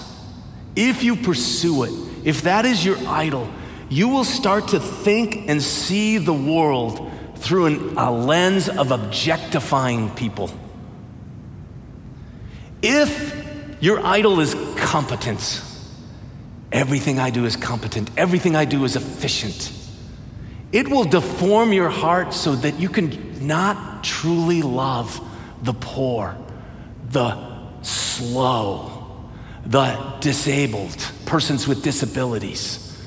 if 0.76 1.04
you 1.04 1.16
pursue 1.16 1.86
it, 1.86 1.92
if 2.24 2.44
that 2.44 2.64
is 2.64 2.86
your 2.86 2.98
idol, 3.08 3.50
you 3.90 4.08
will 4.10 4.24
start 4.24 4.68
to 4.68 4.80
think 4.80 5.50
and 5.50 5.64
see 5.64 6.20
the 6.20 6.34
world 6.34 7.12
through 7.38 7.66
an, 7.66 7.98
a 7.98 8.12
lens 8.12 8.70
of 8.70 8.92
objectifying 8.92 10.12
people. 10.12 10.52
If 12.84 13.82
your 13.82 14.06
idol 14.06 14.40
is 14.40 14.54
competence, 14.78 15.90
everything 16.72 17.18
I 17.18 17.32
do 17.32 17.46
is 17.46 17.56
competent, 17.56 18.12
everything 18.16 18.56
I 18.56 18.66
do 18.66 18.84
is 18.86 18.96
efficient. 18.96 19.72
It 20.76 20.90
will 20.90 21.06
deform 21.06 21.72
your 21.72 21.88
heart 21.88 22.34
so 22.34 22.54
that 22.54 22.82
you 22.82 22.90
can 22.90 23.48
not 23.48 24.04
truly 24.04 24.62
love 24.62 25.26
the 25.64 25.74
poor, 25.74 26.38
the 27.12 27.38
slow, 27.82 29.24
the 29.66 29.96
disabled, 30.20 31.14
persons 31.26 31.66
with 31.66 31.82
disabilities. 31.82 33.02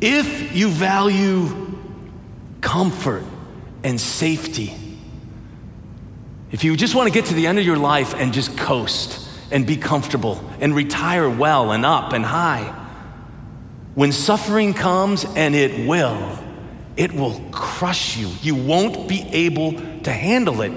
If 0.00 0.56
you 0.56 0.70
value 0.70 1.78
comfort 2.62 3.24
and 3.84 4.00
safety, 4.00 4.74
if 6.52 6.64
you 6.64 6.74
just 6.74 6.94
want 6.94 7.06
to 7.06 7.12
get 7.12 7.26
to 7.26 7.34
the 7.34 7.46
end 7.46 7.58
of 7.58 7.66
your 7.66 7.76
life 7.76 8.14
and 8.14 8.32
just 8.32 8.56
coast 8.56 9.28
and 9.50 9.66
be 9.66 9.76
comfortable 9.76 10.42
and 10.58 10.74
retire 10.74 11.28
well 11.28 11.72
and 11.72 11.84
up 11.84 12.14
and 12.14 12.24
high, 12.24 12.79
when 13.94 14.12
suffering 14.12 14.72
comes, 14.74 15.24
and 15.24 15.54
it 15.54 15.86
will, 15.86 16.38
it 16.96 17.12
will 17.12 17.40
crush 17.50 18.16
you. 18.16 18.28
You 18.42 18.54
won't 18.54 19.08
be 19.08 19.22
able 19.32 19.72
to 20.02 20.12
handle 20.12 20.62
it. 20.62 20.72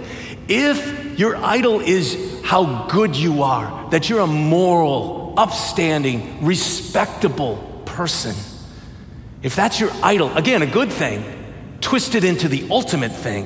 If 0.47 1.19
your 1.19 1.35
idol 1.35 1.79
is 1.79 2.41
how 2.43 2.87
good 2.87 3.15
you 3.15 3.43
are, 3.43 3.89
that 3.91 4.09
you're 4.09 4.21
a 4.21 4.27
moral, 4.27 5.33
upstanding, 5.37 6.43
respectable 6.45 7.57
person, 7.85 8.35
if 9.41 9.55
that's 9.55 9.79
your 9.79 9.91
idol, 10.01 10.35
again, 10.35 10.61
a 10.61 10.67
good 10.67 10.91
thing, 10.91 11.23
twisted 11.81 12.23
into 12.23 12.47
the 12.47 12.67
ultimate 12.71 13.11
thing, 13.11 13.45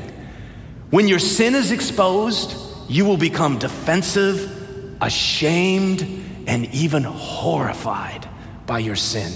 when 0.90 1.08
your 1.08 1.20
sin 1.20 1.56
is 1.56 1.72
exposed, 1.72 2.56
you 2.88 3.04
will 3.04 3.18
become 3.18 3.58
defensive, 3.58 5.02
ashamed, 5.02 6.02
and 6.48 6.66
even 6.74 7.04
horrified 7.04 8.30
by 8.66 8.80
your 8.80 8.96
sin. 8.96 9.34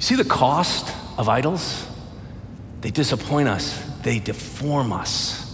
See 0.00 0.16
the 0.16 0.24
cost 0.24 0.92
of 1.16 1.28
idols? 1.28 1.86
They 2.80 2.90
disappoint 2.90 3.48
us, 3.48 3.78
they 4.02 4.18
deform 4.18 4.92
us. 4.92 5.46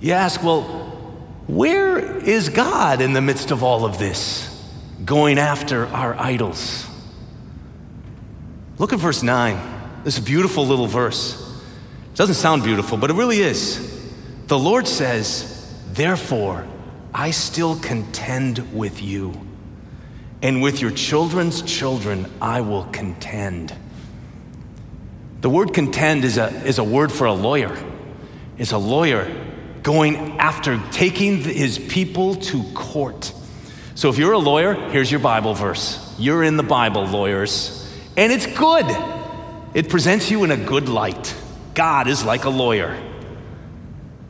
You 0.00 0.12
ask, 0.12 0.42
well, 0.42 0.62
where 1.46 1.98
is 1.98 2.48
God 2.48 3.00
in 3.00 3.12
the 3.12 3.20
midst 3.20 3.50
of 3.50 3.62
all 3.62 3.84
of 3.84 3.98
this, 3.98 4.48
going 5.04 5.38
after 5.38 5.86
our 5.86 6.14
idols? 6.18 6.86
Look 8.78 8.92
at 8.92 8.98
verse 8.98 9.22
9. 9.22 10.02
This 10.04 10.18
beautiful 10.18 10.66
little 10.66 10.86
verse. 10.86 11.34
It 12.12 12.16
doesn't 12.16 12.36
sound 12.36 12.62
beautiful, 12.62 12.96
but 12.96 13.10
it 13.10 13.14
really 13.14 13.40
is. 13.40 13.84
The 14.46 14.58
Lord 14.58 14.86
says, 14.86 15.54
Therefore, 15.92 16.66
I 17.12 17.32
still 17.32 17.78
contend 17.80 18.72
with 18.72 19.02
you, 19.02 19.34
and 20.42 20.62
with 20.62 20.80
your 20.80 20.90
children's 20.90 21.62
children 21.62 22.30
I 22.40 22.60
will 22.60 22.84
contend. 22.84 23.74
The 25.40 25.50
word 25.50 25.72
contend 25.72 26.24
is 26.24 26.38
a, 26.38 26.48
is 26.64 26.78
a 26.78 26.84
word 26.84 27.12
for 27.12 27.26
a 27.26 27.32
lawyer. 27.32 27.76
It's 28.56 28.72
a 28.72 28.78
lawyer 28.78 29.30
going 29.82 30.38
after 30.38 30.82
taking 30.90 31.38
his 31.38 31.78
people 31.78 32.34
to 32.34 32.62
court. 32.74 33.32
So 33.94 34.08
if 34.08 34.18
you're 34.18 34.32
a 34.32 34.38
lawyer, 34.38 34.74
here's 34.74 35.10
your 35.10 35.20
Bible 35.20 35.54
verse. 35.54 36.14
You're 36.18 36.42
in 36.42 36.56
the 36.56 36.62
Bible, 36.62 37.06
lawyers, 37.06 37.88
and 38.16 38.32
it's 38.32 38.46
good. 38.46 38.86
It 39.74 39.88
presents 39.88 40.30
you 40.30 40.44
in 40.44 40.50
a 40.50 40.56
good 40.56 40.88
light. 40.88 41.34
God 41.74 42.08
is 42.08 42.24
like 42.24 42.44
a 42.44 42.50
lawyer. 42.50 43.00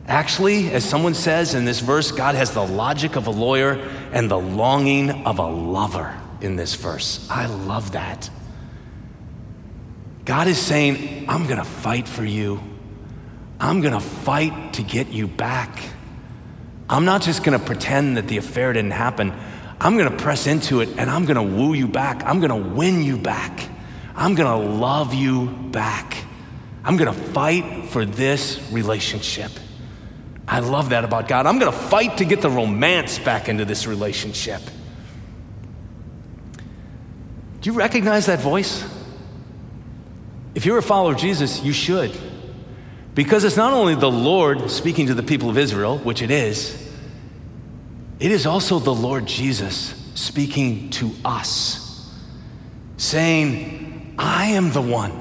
Actually, 0.06 0.70
as 0.70 0.84
someone 0.84 1.14
says 1.14 1.54
in 1.54 1.64
this 1.64 1.80
verse, 1.80 2.12
God 2.12 2.34
has 2.34 2.52
the 2.52 2.66
logic 2.66 3.16
of 3.16 3.26
a 3.26 3.30
lawyer 3.30 3.76
and 4.12 4.30
the 4.30 4.38
longing 4.38 5.26
of 5.26 5.38
a 5.38 5.46
lover 5.46 6.18
in 6.40 6.56
this 6.56 6.74
verse. 6.74 7.28
I 7.30 7.46
love 7.46 7.92
that. 7.92 8.30
God 10.24 10.46
is 10.46 10.58
saying, 10.58 11.28
I'm 11.28 11.44
going 11.46 11.58
to 11.58 11.64
fight 11.64 12.06
for 12.06 12.24
you. 12.24 12.60
I'm 13.58 13.80
going 13.80 13.94
to 13.94 14.00
fight 14.00 14.74
to 14.74 14.82
get 14.82 15.08
you 15.08 15.26
back. 15.26 15.82
I'm 16.88 17.04
not 17.04 17.22
just 17.22 17.42
going 17.44 17.58
to 17.58 17.64
pretend 17.64 18.16
that 18.16 18.28
the 18.28 18.36
affair 18.36 18.72
didn't 18.72 18.92
happen. 18.92 19.32
I'm 19.80 19.96
going 19.96 20.10
to 20.10 20.16
press 20.16 20.46
into 20.46 20.80
it 20.80 20.88
and 20.98 21.10
I'm 21.10 21.24
going 21.24 21.36
to 21.36 21.56
woo 21.56 21.74
you 21.74 21.88
back. 21.88 22.22
I'm 22.24 22.40
going 22.40 22.50
to 22.50 22.68
win 22.70 23.02
you 23.02 23.16
back. 23.16 23.68
I'm 24.14 24.34
going 24.34 24.48
to 24.48 24.68
love 24.68 25.14
you 25.14 25.46
back. 25.46 26.16
I'm 26.84 26.96
going 26.96 27.12
to 27.12 27.20
fight 27.32 27.86
for 27.90 28.04
this 28.04 28.60
relationship. 28.72 29.50
I 30.48 30.60
love 30.60 30.90
that 30.90 31.04
about 31.04 31.28
God. 31.28 31.44
I'm 31.44 31.58
going 31.58 31.70
to 31.70 31.78
fight 31.78 32.18
to 32.18 32.24
get 32.24 32.40
the 32.40 32.48
romance 32.48 33.18
back 33.18 33.50
into 33.50 33.66
this 33.66 33.86
relationship. 33.86 34.62
Do 37.60 37.70
you 37.70 37.76
recognize 37.76 38.26
that 38.26 38.40
voice? 38.40 38.82
If 40.54 40.64
you're 40.64 40.78
a 40.78 40.82
follower 40.82 41.12
of 41.12 41.18
Jesus, 41.18 41.62
you 41.62 41.74
should. 41.74 42.18
Because 43.14 43.44
it's 43.44 43.58
not 43.58 43.74
only 43.74 43.94
the 43.94 44.10
Lord 44.10 44.70
speaking 44.70 45.08
to 45.08 45.14
the 45.14 45.22
people 45.22 45.50
of 45.50 45.58
Israel, 45.58 45.98
which 45.98 46.22
it 46.22 46.30
is, 46.30 46.88
it 48.18 48.30
is 48.30 48.46
also 48.46 48.78
the 48.78 48.94
Lord 48.94 49.26
Jesus 49.26 49.94
speaking 50.14 50.88
to 50.90 51.12
us, 51.26 52.10
saying, 52.96 54.14
I 54.18 54.46
am 54.46 54.72
the 54.72 54.80
one 54.80 55.12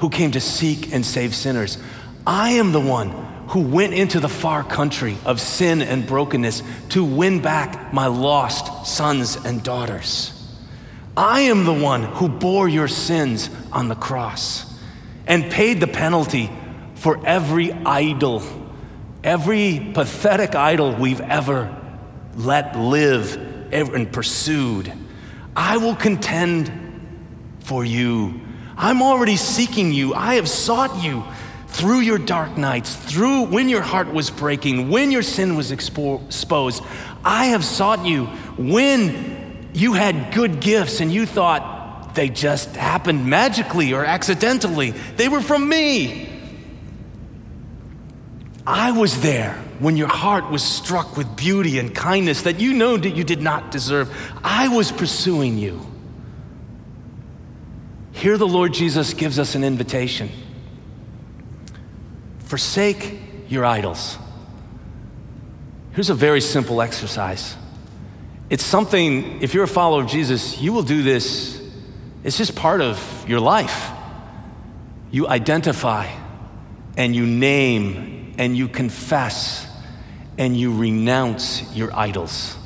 who 0.00 0.10
came 0.10 0.32
to 0.32 0.40
seek 0.40 0.92
and 0.92 1.06
save 1.06 1.34
sinners. 1.34 1.78
I 2.26 2.50
am 2.50 2.72
the 2.72 2.80
one 2.80 3.33
who 3.48 3.60
went 3.60 3.94
into 3.94 4.20
the 4.20 4.28
far 4.28 4.64
country 4.64 5.16
of 5.24 5.40
sin 5.40 5.82
and 5.82 6.06
brokenness 6.06 6.62
to 6.90 7.04
win 7.04 7.40
back 7.40 7.92
my 7.92 8.06
lost 8.06 8.86
sons 8.86 9.36
and 9.36 9.62
daughters. 9.62 10.30
I 11.16 11.42
am 11.42 11.64
the 11.64 11.72
one 11.72 12.02
who 12.02 12.28
bore 12.28 12.68
your 12.68 12.88
sins 12.88 13.50
on 13.72 13.88
the 13.88 13.94
cross 13.94 14.78
and 15.26 15.50
paid 15.50 15.80
the 15.80 15.86
penalty 15.86 16.50
for 16.94 17.24
every 17.26 17.72
idol, 17.72 18.42
every 19.22 19.92
pathetic 19.94 20.54
idol 20.54 20.94
we've 20.94 21.20
ever 21.20 21.74
let 22.34 22.76
live 22.76 23.36
and 23.72 24.12
pursued. 24.12 24.92
I 25.54 25.76
will 25.76 25.94
contend 25.94 26.72
for 27.60 27.84
you 27.84 28.40
I'm 28.76 29.02
already 29.02 29.36
seeking 29.36 29.92
you. 29.92 30.14
I 30.14 30.34
have 30.34 30.48
sought 30.48 31.02
you 31.02 31.24
through 31.74 31.98
your 31.98 32.18
dark 32.18 32.56
nights, 32.56 32.94
through 32.94 33.46
when 33.46 33.68
your 33.68 33.82
heart 33.82 34.12
was 34.12 34.30
breaking, 34.30 34.90
when 34.90 35.10
your 35.10 35.24
sin 35.24 35.56
was 35.56 35.72
exposed. 35.72 36.84
I 37.24 37.46
have 37.46 37.64
sought 37.64 38.06
you 38.06 38.26
when 38.56 39.70
you 39.74 39.92
had 39.92 40.32
good 40.32 40.60
gifts 40.60 41.00
and 41.00 41.12
you 41.12 41.26
thought 41.26 42.14
they 42.14 42.28
just 42.28 42.76
happened 42.76 43.26
magically 43.26 43.92
or 43.92 44.04
accidentally. 44.04 44.92
They 45.16 45.28
were 45.28 45.40
from 45.40 45.68
me. 45.68 46.30
I 48.64 48.92
was 48.92 49.20
there 49.20 49.54
when 49.80 49.96
your 49.96 50.06
heart 50.06 50.48
was 50.52 50.62
struck 50.62 51.16
with 51.16 51.34
beauty 51.34 51.80
and 51.80 51.92
kindness 51.92 52.42
that 52.42 52.60
you 52.60 52.74
know 52.74 52.96
that 52.96 53.16
you 53.16 53.24
did 53.24 53.42
not 53.42 53.72
deserve. 53.72 54.16
I 54.44 54.68
was 54.68 54.92
pursuing 54.92 55.58
you. 55.58 55.84
Here, 58.12 58.38
the 58.38 58.46
Lord 58.46 58.72
Jesus 58.72 59.12
gives 59.12 59.40
us 59.40 59.56
an 59.56 59.64
invitation 59.64 60.30
forsake 62.44 63.18
your 63.48 63.64
idols. 63.64 64.18
Here's 65.92 66.10
a 66.10 66.14
very 66.14 66.40
simple 66.40 66.82
exercise. 66.82 67.56
It's 68.50 68.64
something, 68.64 69.42
if 69.42 69.54
you're 69.54 69.64
a 69.64 69.68
follower 69.68 70.02
of 70.02 70.08
Jesus, 70.08 70.60
you 70.60 70.72
will 70.72 70.82
do 70.82 71.02
this. 71.02 71.60
It's 72.24 72.36
just 72.36 72.54
part 72.54 72.80
of 72.80 73.24
your 73.28 73.40
life. 73.40 73.90
You 75.10 75.28
identify 75.28 76.08
and 76.96 77.14
you 77.14 77.26
name 77.26 78.34
and 78.38 78.56
you 78.56 78.68
confess 78.68 79.66
and 80.36 80.56
you 80.56 80.76
renounce 80.76 81.74
your 81.74 81.94
idols. 81.94 82.56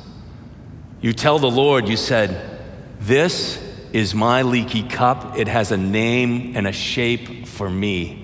You 1.01 1.13
tell 1.13 1.39
the 1.39 1.49
Lord, 1.51 1.87
you 1.87 1.95
said, 1.95 2.59
This 2.99 3.57
is 3.93 4.13
my 4.13 4.41
leaky 4.41 4.83
cup. 4.83 5.37
It 5.37 5.47
has 5.47 5.71
a 5.71 5.77
name 5.77 6.55
and 6.55 6.67
a 6.67 6.71
shape 6.71 7.47
for 7.47 7.69
me. 7.69 8.18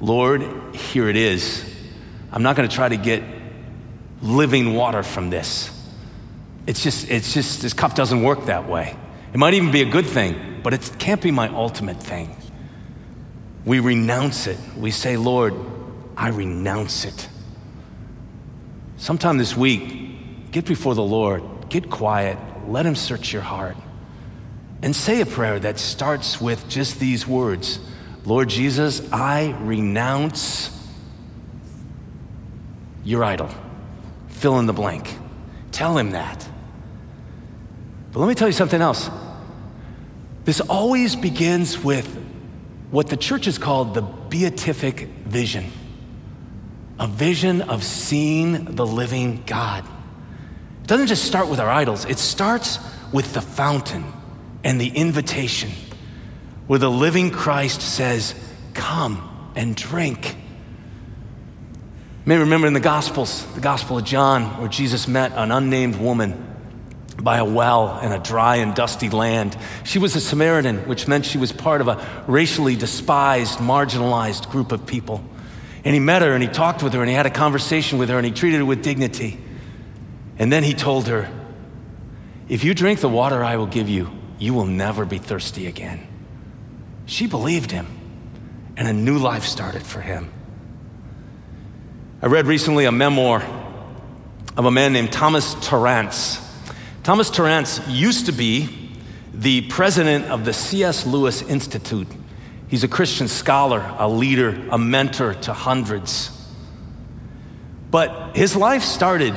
Lord, 0.00 0.42
here 0.74 1.08
it 1.08 1.16
is. 1.16 1.64
I'm 2.30 2.42
not 2.42 2.56
going 2.56 2.68
to 2.68 2.74
try 2.74 2.88
to 2.88 2.96
get 2.96 3.22
living 4.22 4.74
water 4.74 5.02
from 5.02 5.30
this. 5.30 5.70
It's 6.66 6.82
just, 6.82 7.10
it's 7.10 7.32
just, 7.32 7.62
this 7.62 7.72
cup 7.72 7.94
doesn't 7.94 8.22
work 8.22 8.46
that 8.46 8.68
way. 8.68 8.94
It 9.32 9.38
might 9.38 9.54
even 9.54 9.70
be 9.70 9.82
a 9.82 9.90
good 9.90 10.06
thing, 10.06 10.60
but 10.62 10.74
it 10.74 10.90
can't 10.98 11.20
be 11.20 11.30
my 11.30 11.48
ultimate 11.48 12.00
thing. 12.02 12.36
We 13.64 13.80
renounce 13.80 14.46
it. 14.46 14.58
We 14.76 14.90
say, 14.90 15.16
Lord, 15.16 15.54
I 16.16 16.28
renounce 16.28 17.04
it. 17.04 17.28
Sometime 18.96 19.38
this 19.38 19.56
week, 19.56 20.50
get 20.50 20.64
before 20.64 20.94
the 20.94 21.02
Lord, 21.02 21.42
get 21.68 21.90
quiet, 21.90 22.38
let 22.66 22.86
Him 22.86 22.94
search 22.94 23.32
your 23.32 23.42
heart 23.42 23.76
and 24.82 24.94
say 24.94 25.20
a 25.20 25.26
prayer 25.26 25.58
that 25.58 25.78
starts 25.78 26.40
with 26.40 26.68
just 26.68 27.00
these 27.00 27.26
words 27.26 27.80
Lord 28.28 28.50
Jesus, 28.50 29.10
I 29.10 29.56
renounce 29.62 30.68
your 33.02 33.24
idol. 33.24 33.48
Fill 34.28 34.58
in 34.58 34.66
the 34.66 34.74
blank. 34.74 35.16
Tell 35.72 35.96
him 35.96 36.10
that. 36.10 36.46
But 38.12 38.20
let 38.20 38.28
me 38.28 38.34
tell 38.34 38.46
you 38.46 38.52
something 38.52 38.82
else. 38.82 39.08
This 40.44 40.60
always 40.60 41.16
begins 41.16 41.82
with 41.82 42.06
what 42.90 43.06
the 43.06 43.16
church 43.16 43.46
has 43.46 43.56
called 43.56 43.94
the 43.94 44.02
beatific 44.02 45.08
vision 45.24 45.72
a 47.00 47.06
vision 47.06 47.62
of 47.62 47.82
seeing 47.82 48.74
the 48.74 48.84
living 48.84 49.42
God. 49.46 49.84
It 50.82 50.86
doesn't 50.88 51.06
just 51.06 51.24
start 51.24 51.48
with 51.48 51.60
our 51.60 51.70
idols, 51.70 52.04
it 52.04 52.18
starts 52.18 52.78
with 53.10 53.32
the 53.32 53.40
fountain 53.40 54.04
and 54.64 54.78
the 54.78 54.88
invitation 54.88 55.70
where 56.68 56.78
the 56.78 56.90
living 56.90 57.30
Christ 57.32 57.82
says, 57.82 58.34
Come 58.74 59.52
and 59.56 59.74
drink. 59.74 60.28
You 60.28 60.36
may 62.26 62.38
remember 62.38 62.68
in 62.68 62.74
the 62.74 62.80
Gospels, 62.80 63.44
the 63.54 63.60
Gospel 63.60 63.98
of 63.98 64.04
John, 64.04 64.60
where 64.60 64.68
Jesus 64.68 65.08
met 65.08 65.32
an 65.32 65.50
unnamed 65.50 65.96
woman 65.96 66.44
by 67.20 67.38
a 67.38 67.44
well 67.44 67.98
in 68.00 68.12
a 68.12 68.18
dry 68.18 68.56
and 68.56 68.74
dusty 68.74 69.08
land. 69.08 69.56
She 69.84 69.98
was 69.98 70.14
a 70.14 70.20
Samaritan, 70.20 70.86
which 70.86 71.08
meant 71.08 71.24
she 71.24 71.38
was 71.38 71.52
part 71.52 71.80
of 71.80 71.88
a 71.88 72.24
racially 72.28 72.76
despised, 72.76 73.58
marginalized 73.58 74.50
group 74.50 74.70
of 74.70 74.86
people. 74.86 75.24
And 75.84 75.94
he 75.94 76.00
met 76.00 76.22
her 76.22 76.32
and 76.32 76.42
he 76.42 76.48
talked 76.48 76.82
with 76.82 76.92
her 76.92 77.00
and 77.00 77.08
he 77.08 77.14
had 77.14 77.26
a 77.26 77.30
conversation 77.30 77.98
with 77.98 78.08
her 78.10 78.16
and 78.16 78.26
he 78.26 78.32
treated 78.32 78.58
her 78.58 78.64
with 78.64 78.82
dignity. 78.82 79.40
And 80.38 80.52
then 80.52 80.62
he 80.62 80.74
told 80.74 81.08
her, 81.08 81.28
If 82.48 82.62
you 82.62 82.74
drink 82.74 83.00
the 83.00 83.08
water 83.08 83.42
I 83.42 83.56
will 83.56 83.66
give 83.66 83.88
you, 83.88 84.10
you 84.38 84.54
will 84.54 84.66
never 84.66 85.04
be 85.04 85.18
thirsty 85.18 85.66
again. 85.66 86.07
She 87.08 87.26
believed 87.26 87.70
him, 87.70 87.86
and 88.76 88.86
a 88.86 88.92
new 88.92 89.16
life 89.16 89.44
started 89.44 89.82
for 89.82 90.02
him. 90.02 90.30
I 92.20 92.26
read 92.26 92.46
recently 92.46 92.84
a 92.84 92.92
memoir 92.92 93.42
of 94.58 94.66
a 94.66 94.70
man 94.70 94.92
named 94.92 95.10
Thomas 95.10 95.54
Tarrants. 95.62 96.38
Thomas 97.04 97.30
Tarrants 97.30 97.80
used 97.88 98.26
to 98.26 98.32
be 98.32 98.92
the 99.32 99.62
president 99.62 100.26
of 100.26 100.44
the 100.44 100.52
C.S. 100.52 101.06
Lewis 101.06 101.40
Institute. 101.40 102.08
He's 102.68 102.84
a 102.84 102.88
Christian 102.88 103.26
scholar, 103.26 103.82
a 103.98 104.06
leader, 104.06 104.68
a 104.70 104.76
mentor 104.76 105.32
to 105.32 105.54
hundreds. 105.54 106.30
But 107.90 108.36
his 108.36 108.54
life 108.54 108.82
started 108.82 109.34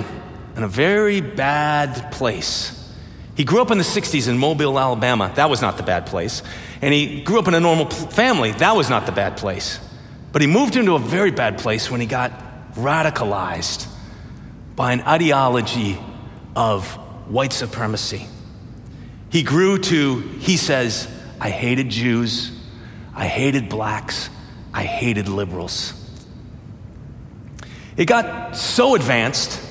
in 0.58 0.64
a 0.64 0.68
very 0.68 1.22
bad 1.22 2.12
place. 2.12 2.81
He 3.36 3.44
grew 3.44 3.62
up 3.62 3.72
in 3.72 3.78
the 3.78 3.84
60s 3.84 4.28
in 4.28 4.38
Mobile, 4.38 4.78
Alabama. 4.78 5.32
That 5.36 5.50
was 5.50 5.62
not 5.62 5.78
the 5.78 5.84
bad 5.84 6.06
place. 6.06 6.44
And 6.82 6.94
he 6.94 7.22
grew 7.22 7.40
up 7.40 7.48
in 7.48 7.54
a 7.54 7.60
normal 7.60 7.90
family. 7.90 8.52
That 8.52 8.76
was 8.76 8.90
not 8.90 9.06
the 9.06 9.12
bad 9.12 9.38
place. 9.38 9.80
But 10.32 10.42
he 10.42 10.48
moved 10.48 10.76
into 10.76 10.96
a 10.96 11.00
very 11.00 11.32
bad 11.32 11.58
place 11.58 11.90
when 11.90 12.02
he 12.02 12.08
got 12.08 12.32
radicalized 12.74 13.88
by 14.76 14.94
an 14.94 15.02
ideology 15.02 15.98
of 16.56 16.92
white 17.30 17.54
supremacy. 17.54 18.28
He 19.30 19.44
grew 19.44 19.78
to, 19.78 20.20
he 20.20 20.58
says, 20.58 21.08
I 21.40 21.50
hated 21.50 21.90
Jews, 21.90 22.52
I 23.16 23.28
hated 23.28 23.70
blacks, 23.70 24.30
I 24.74 24.84
hated 24.84 25.28
liberals. 25.28 25.94
It 27.96 28.06
got 28.06 28.58
so 28.58 28.96
advanced 28.96 29.62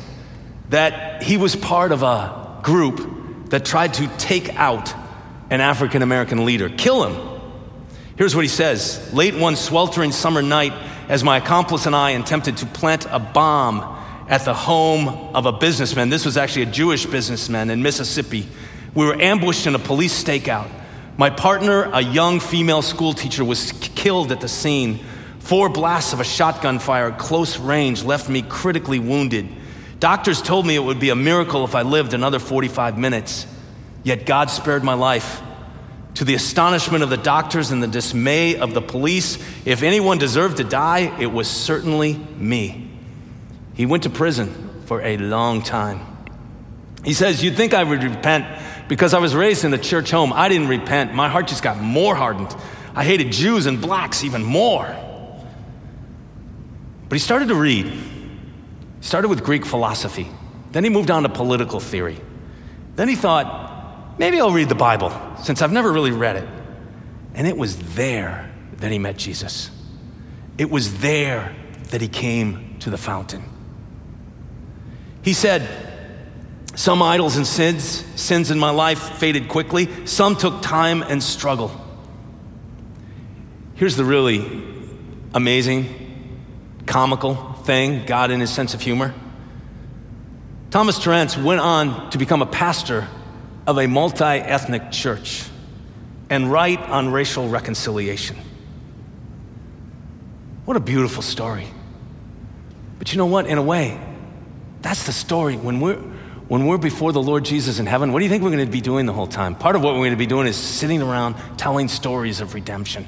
that 0.70 1.22
he 1.22 1.36
was 1.36 1.56
part 1.56 1.92
of 1.92 2.02
a 2.02 2.60
group 2.62 3.19
that 3.50 3.64
tried 3.64 3.94
to 3.94 4.08
take 4.16 4.54
out 4.56 4.94
an 5.50 5.60
African 5.60 6.02
American 6.02 6.44
leader, 6.44 6.68
kill 6.68 7.04
him. 7.04 7.40
Here's 8.16 8.34
what 8.34 8.44
he 8.44 8.48
says 8.48 9.12
Late 9.12 9.34
one 9.34 9.56
sweltering 9.56 10.12
summer 10.12 10.42
night, 10.42 10.72
as 11.08 11.22
my 11.22 11.36
accomplice 11.36 11.86
and 11.86 11.94
I 11.94 12.10
attempted 12.10 12.58
to 12.58 12.66
plant 12.66 13.06
a 13.10 13.18
bomb 13.18 13.98
at 14.28 14.44
the 14.44 14.54
home 14.54 15.08
of 15.34 15.46
a 15.46 15.52
businessman. 15.52 16.08
This 16.08 16.24
was 16.24 16.36
actually 16.36 16.62
a 16.62 16.66
Jewish 16.66 17.04
businessman 17.04 17.68
in 17.68 17.82
Mississippi. 17.82 18.46
We 18.94 19.04
were 19.04 19.20
ambushed 19.20 19.66
in 19.66 19.74
a 19.74 19.78
police 19.78 20.22
stakeout. 20.22 20.70
My 21.16 21.30
partner, 21.30 21.90
a 21.92 22.00
young 22.00 22.38
female 22.38 22.82
school 22.82 23.12
teacher, 23.12 23.44
was 23.44 23.72
killed 23.72 24.30
at 24.32 24.40
the 24.40 24.48
scene. 24.48 25.00
Four 25.40 25.68
blasts 25.68 26.12
of 26.12 26.20
a 26.20 26.24
shotgun 26.24 26.78
fire 26.78 27.10
close 27.10 27.58
range 27.58 28.04
left 28.04 28.28
me 28.28 28.42
critically 28.42 29.00
wounded. 29.00 29.48
Doctors 30.00 30.40
told 30.40 30.66
me 30.66 30.74
it 30.74 30.82
would 30.82 30.98
be 30.98 31.10
a 31.10 31.16
miracle 31.16 31.64
if 31.64 31.74
I 31.74 31.82
lived 31.82 32.14
another 32.14 32.38
45 32.38 32.96
minutes. 32.96 33.46
Yet 34.02 34.24
God 34.24 34.50
spared 34.50 34.82
my 34.82 34.94
life. 34.94 35.42
To 36.14 36.24
the 36.24 36.34
astonishment 36.34 37.04
of 37.04 37.10
the 37.10 37.18
doctors 37.18 37.70
and 37.70 37.82
the 37.82 37.86
dismay 37.86 38.56
of 38.56 38.74
the 38.74 38.80
police, 38.80 39.38
if 39.64 39.82
anyone 39.82 40.18
deserved 40.18 40.56
to 40.56 40.64
die, 40.64 41.16
it 41.20 41.26
was 41.26 41.48
certainly 41.48 42.14
me. 42.14 42.90
He 43.74 43.86
went 43.86 44.02
to 44.02 44.10
prison 44.10 44.82
for 44.86 45.02
a 45.02 45.18
long 45.18 45.62
time. 45.62 46.00
He 47.04 47.12
says, 47.12 47.44
You'd 47.44 47.56
think 47.56 47.74
I 47.74 47.84
would 47.84 48.02
repent 48.02 48.46
because 48.88 49.14
I 49.14 49.18
was 49.18 49.34
raised 49.34 49.64
in 49.64 49.72
a 49.72 49.78
church 49.78 50.10
home. 50.10 50.32
I 50.32 50.48
didn't 50.48 50.68
repent. 50.68 51.14
My 51.14 51.28
heart 51.28 51.46
just 51.46 51.62
got 51.62 51.78
more 51.78 52.14
hardened. 52.14 52.54
I 52.94 53.04
hated 53.04 53.32
Jews 53.32 53.66
and 53.66 53.80
blacks 53.80 54.24
even 54.24 54.42
more. 54.42 54.96
But 57.08 57.14
he 57.14 57.18
started 57.20 57.48
to 57.48 57.54
read. 57.54 57.92
Started 59.00 59.28
with 59.28 59.42
Greek 59.42 59.64
philosophy. 59.64 60.28
Then 60.72 60.84
he 60.84 60.90
moved 60.90 61.10
on 61.10 61.22
to 61.22 61.28
political 61.28 61.80
theory. 61.80 62.20
Then 62.96 63.08
he 63.08 63.16
thought, 63.16 64.18
maybe 64.18 64.40
I'll 64.40 64.52
read 64.52 64.68
the 64.68 64.74
Bible 64.74 65.10
since 65.42 65.62
I've 65.62 65.72
never 65.72 65.90
really 65.90 66.12
read 66.12 66.36
it. 66.36 66.48
And 67.34 67.46
it 67.46 67.56
was 67.56 67.94
there 67.94 68.50
that 68.76 68.90
he 68.90 68.98
met 68.98 69.16
Jesus. 69.16 69.70
It 70.58 70.70
was 70.70 70.98
there 70.98 71.54
that 71.90 72.00
he 72.00 72.08
came 72.08 72.76
to 72.80 72.90
the 72.90 72.98
fountain. 72.98 73.42
He 75.22 75.32
said, 75.32 75.68
Some 76.74 77.02
idols 77.02 77.36
and 77.36 77.46
sins, 77.46 77.84
sins 78.20 78.50
in 78.50 78.58
my 78.58 78.70
life 78.70 79.18
faded 79.18 79.48
quickly, 79.48 80.06
some 80.06 80.36
took 80.36 80.62
time 80.62 81.02
and 81.02 81.22
struggle. 81.22 81.70
Here's 83.74 83.96
the 83.96 84.04
really 84.04 84.62
amazing, 85.32 86.76
comical 86.86 87.49
thing 87.64 88.04
God 88.06 88.30
in 88.30 88.40
his 88.40 88.50
sense 88.50 88.74
of 88.74 88.80
humor. 88.80 89.14
Thomas 90.70 90.98
Tarrants 90.98 91.36
went 91.36 91.60
on 91.60 92.10
to 92.10 92.18
become 92.18 92.42
a 92.42 92.46
pastor 92.46 93.08
of 93.66 93.78
a 93.78 93.86
multi 93.86 94.24
ethnic 94.24 94.90
church 94.90 95.44
and 96.28 96.50
write 96.50 96.80
on 96.80 97.10
racial 97.10 97.48
reconciliation. 97.48 98.36
What 100.64 100.76
a 100.76 100.80
beautiful 100.80 101.22
story. 101.22 101.66
But 102.98 103.12
you 103.12 103.18
know 103.18 103.26
what? 103.26 103.46
In 103.46 103.58
a 103.58 103.62
way, 103.62 104.00
that's 104.82 105.06
the 105.06 105.12
story. 105.12 105.56
When 105.56 105.80
we're, 105.80 105.96
when 105.96 106.66
we're 106.66 106.78
before 106.78 107.12
the 107.12 107.22
Lord 107.22 107.44
Jesus 107.44 107.80
in 107.80 107.86
heaven, 107.86 108.12
what 108.12 108.20
do 108.20 108.24
you 108.24 108.30
think 108.30 108.44
we're 108.44 108.50
going 108.50 108.64
to 108.64 108.70
be 108.70 108.80
doing 108.80 109.06
the 109.06 109.12
whole 109.12 109.26
time? 109.26 109.56
Part 109.56 109.74
of 109.74 109.82
what 109.82 109.94
we're 109.94 110.00
going 110.00 110.10
to 110.12 110.16
be 110.16 110.26
doing 110.26 110.46
is 110.46 110.56
sitting 110.56 111.02
around 111.02 111.34
telling 111.56 111.88
stories 111.88 112.40
of 112.40 112.54
redemption. 112.54 113.06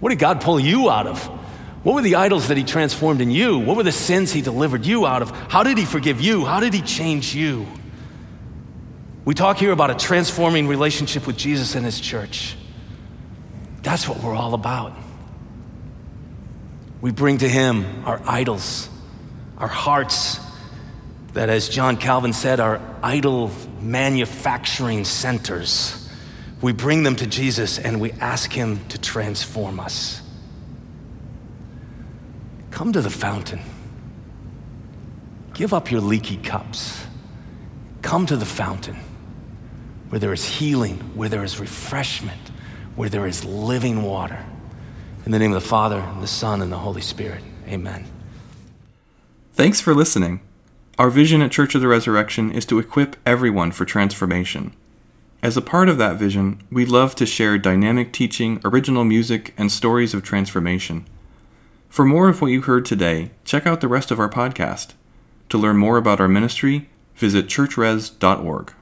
What 0.00 0.10
did 0.10 0.18
God 0.18 0.40
pull 0.40 0.58
you 0.58 0.88
out 0.88 1.06
of? 1.06 1.45
What 1.86 1.94
were 1.94 2.02
the 2.02 2.16
idols 2.16 2.48
that 2.48 2.56
He 2.56 2.64
transformed 2.64 3.20
in 3.20 3.30
you? 3.30 3.60
What 3.60 3.76
were 3.76 3.84
the 3.84 3.92
sins 3.92 4.32
He 4.32 4.42
delivered 4.42 4.84
you 4.84 5.06
out 5.06 5.22
of? 5.22 5.30
How 5.30 5.62
did 5.62 5.78
He 5.78 5.84
forgive 5.84 6.20
you? 6.20 6.44
How 6.44 6.58
did 6.58 6.74
He 6.74 6.82
change 6.82 7.32
you? 7.32 7.64
We 9.24 9.34
talk 9.34 9.56
here 9.56 9.70
about 9.70 9.92
a 9.92 9.94
transforming 9.94 10.66
relationship 10.66 11.28
with 11.28 11.36
Jesus 11.36 11.76
and 11.76 11.86
His 11.86 12.00
church. 12.00 12.56
That's 13.82 14.08
what 14.08 14.20
we're 14.20 14.34
all 14.34 14.54
about. 14.54 14.94
We 17.00 17.12
bring 17.12 17.38
to 17.38 17.48
Him 17.48 18.04
our 18.04 18.20
idols, 18.26 18.88
our 19.56 19.68
hearts, 19.68 20.40
that, 21.34 21.50
as 21.50 21.68
John 21.68 21.98
Calvin 21.98 22.32
said, 22.32 22.58
are 22.58 22.80
idol 23.00 23.52
manufacturing 23.80 25.04
centers. 25.04 26.10
We 26.60 26.72
bring 26.72 27.04
them 27.04 27.14
to 27.14 27.28
Jesus 27.28 27.78
and 27.78 28.00
we 28.00 28.10
ask 28.10 28.52
Him 28.52 28.84
to 28.88 28.98
transform 28.98 29.78
us. 29.78 30.25
Come 32.76 32.92
to 32.92 33.00
the 33.00 33.08
fountain. 33.08 33.60
Give 35.54 35.72
up 35.72 35.90
your 35.90 36.02
leaky 36.02 36.36
cups. 36.36 37.06
Come 38.02 38.26
to 38.26 38.36
the 38.36 38.44
fountain 38.44 38.96
where 40.10 40.18
there 40.18 40.34
is 40.34 40.44
healing, 40.44 40.98
where 41.14 41.30
there 41.30 41.42
is 41.42 41.58
refreshment, 41.58 42.50
where 42.94 43.08
there 43.08 43.26
is 43.26 43.46
living 43.46 44.02
water. 44.02 44.44
In 45.24 45.32
the 45.32 45.38
name 45.38 45.52
of 45.52 45.62
the 45.62 45.66
Father, 45.66 46.00
and 46.00 46.22
the 46.22 46.26
Son, 46.26 46.60
and 46.60 46.70
the 46.70 46.76
Holy 46.76 47.00
Spirit. 47.00 47.42
Amen. 47.66 48.04
Thanks 49.54 49.80
for 49.80 49.94
listening. 49.94 50.42
Our 50.98 51.08
vision 51.08 51.40
at 51.40 51.52
Church 51.52 51.74
of 51.74 51.80
the 51.80 51.88
Resurrection 51.88 52.52
is 52.52 52.66
to 52.66 52.78
equip 52.78 53.16
everyone 53.24 53.72
for 53.72 53.86
transformation. 53.86 54.76
As 55.42 55.56
a 55.56 55.62
part 55.62 55.88
of 55.88 55.96
that 55.96 56.16
vision, 56.16 56.60
we 56.70 56.84
love 56.84 57.14
to 57.14 57.24
share 57.24 57.56
dynamic 57.56 58.12
teaching, 58.12 58.60
original 58.66 59.04
music, 59.04 59.54
and 59.56 59.72
stories 59.72 60.12
of 60.12 60.22
transformation. 60.22 61.06
For 61.88 62.04
more 62.04 62.28
of 62.28 62.40
what 62.40 62.50
you 62.50 62.62
heard 62.62 62.84
today, 62.84 63.30
check 63.44 63.66
out 63.66 63.80
the 63.80 63.88
rest 63.88 64.10
of 64.10 64.20
our 64.20 64.28
podcast. 64.28 64.92
To 65.48 65.58
learn 65.58 65.76
more 65.76 65.96
about 65.96 66.20
our 66.20 66.28
ministry, 66.28 66.88
visit 67.14 67.48
churchres.org. 67.48 68.74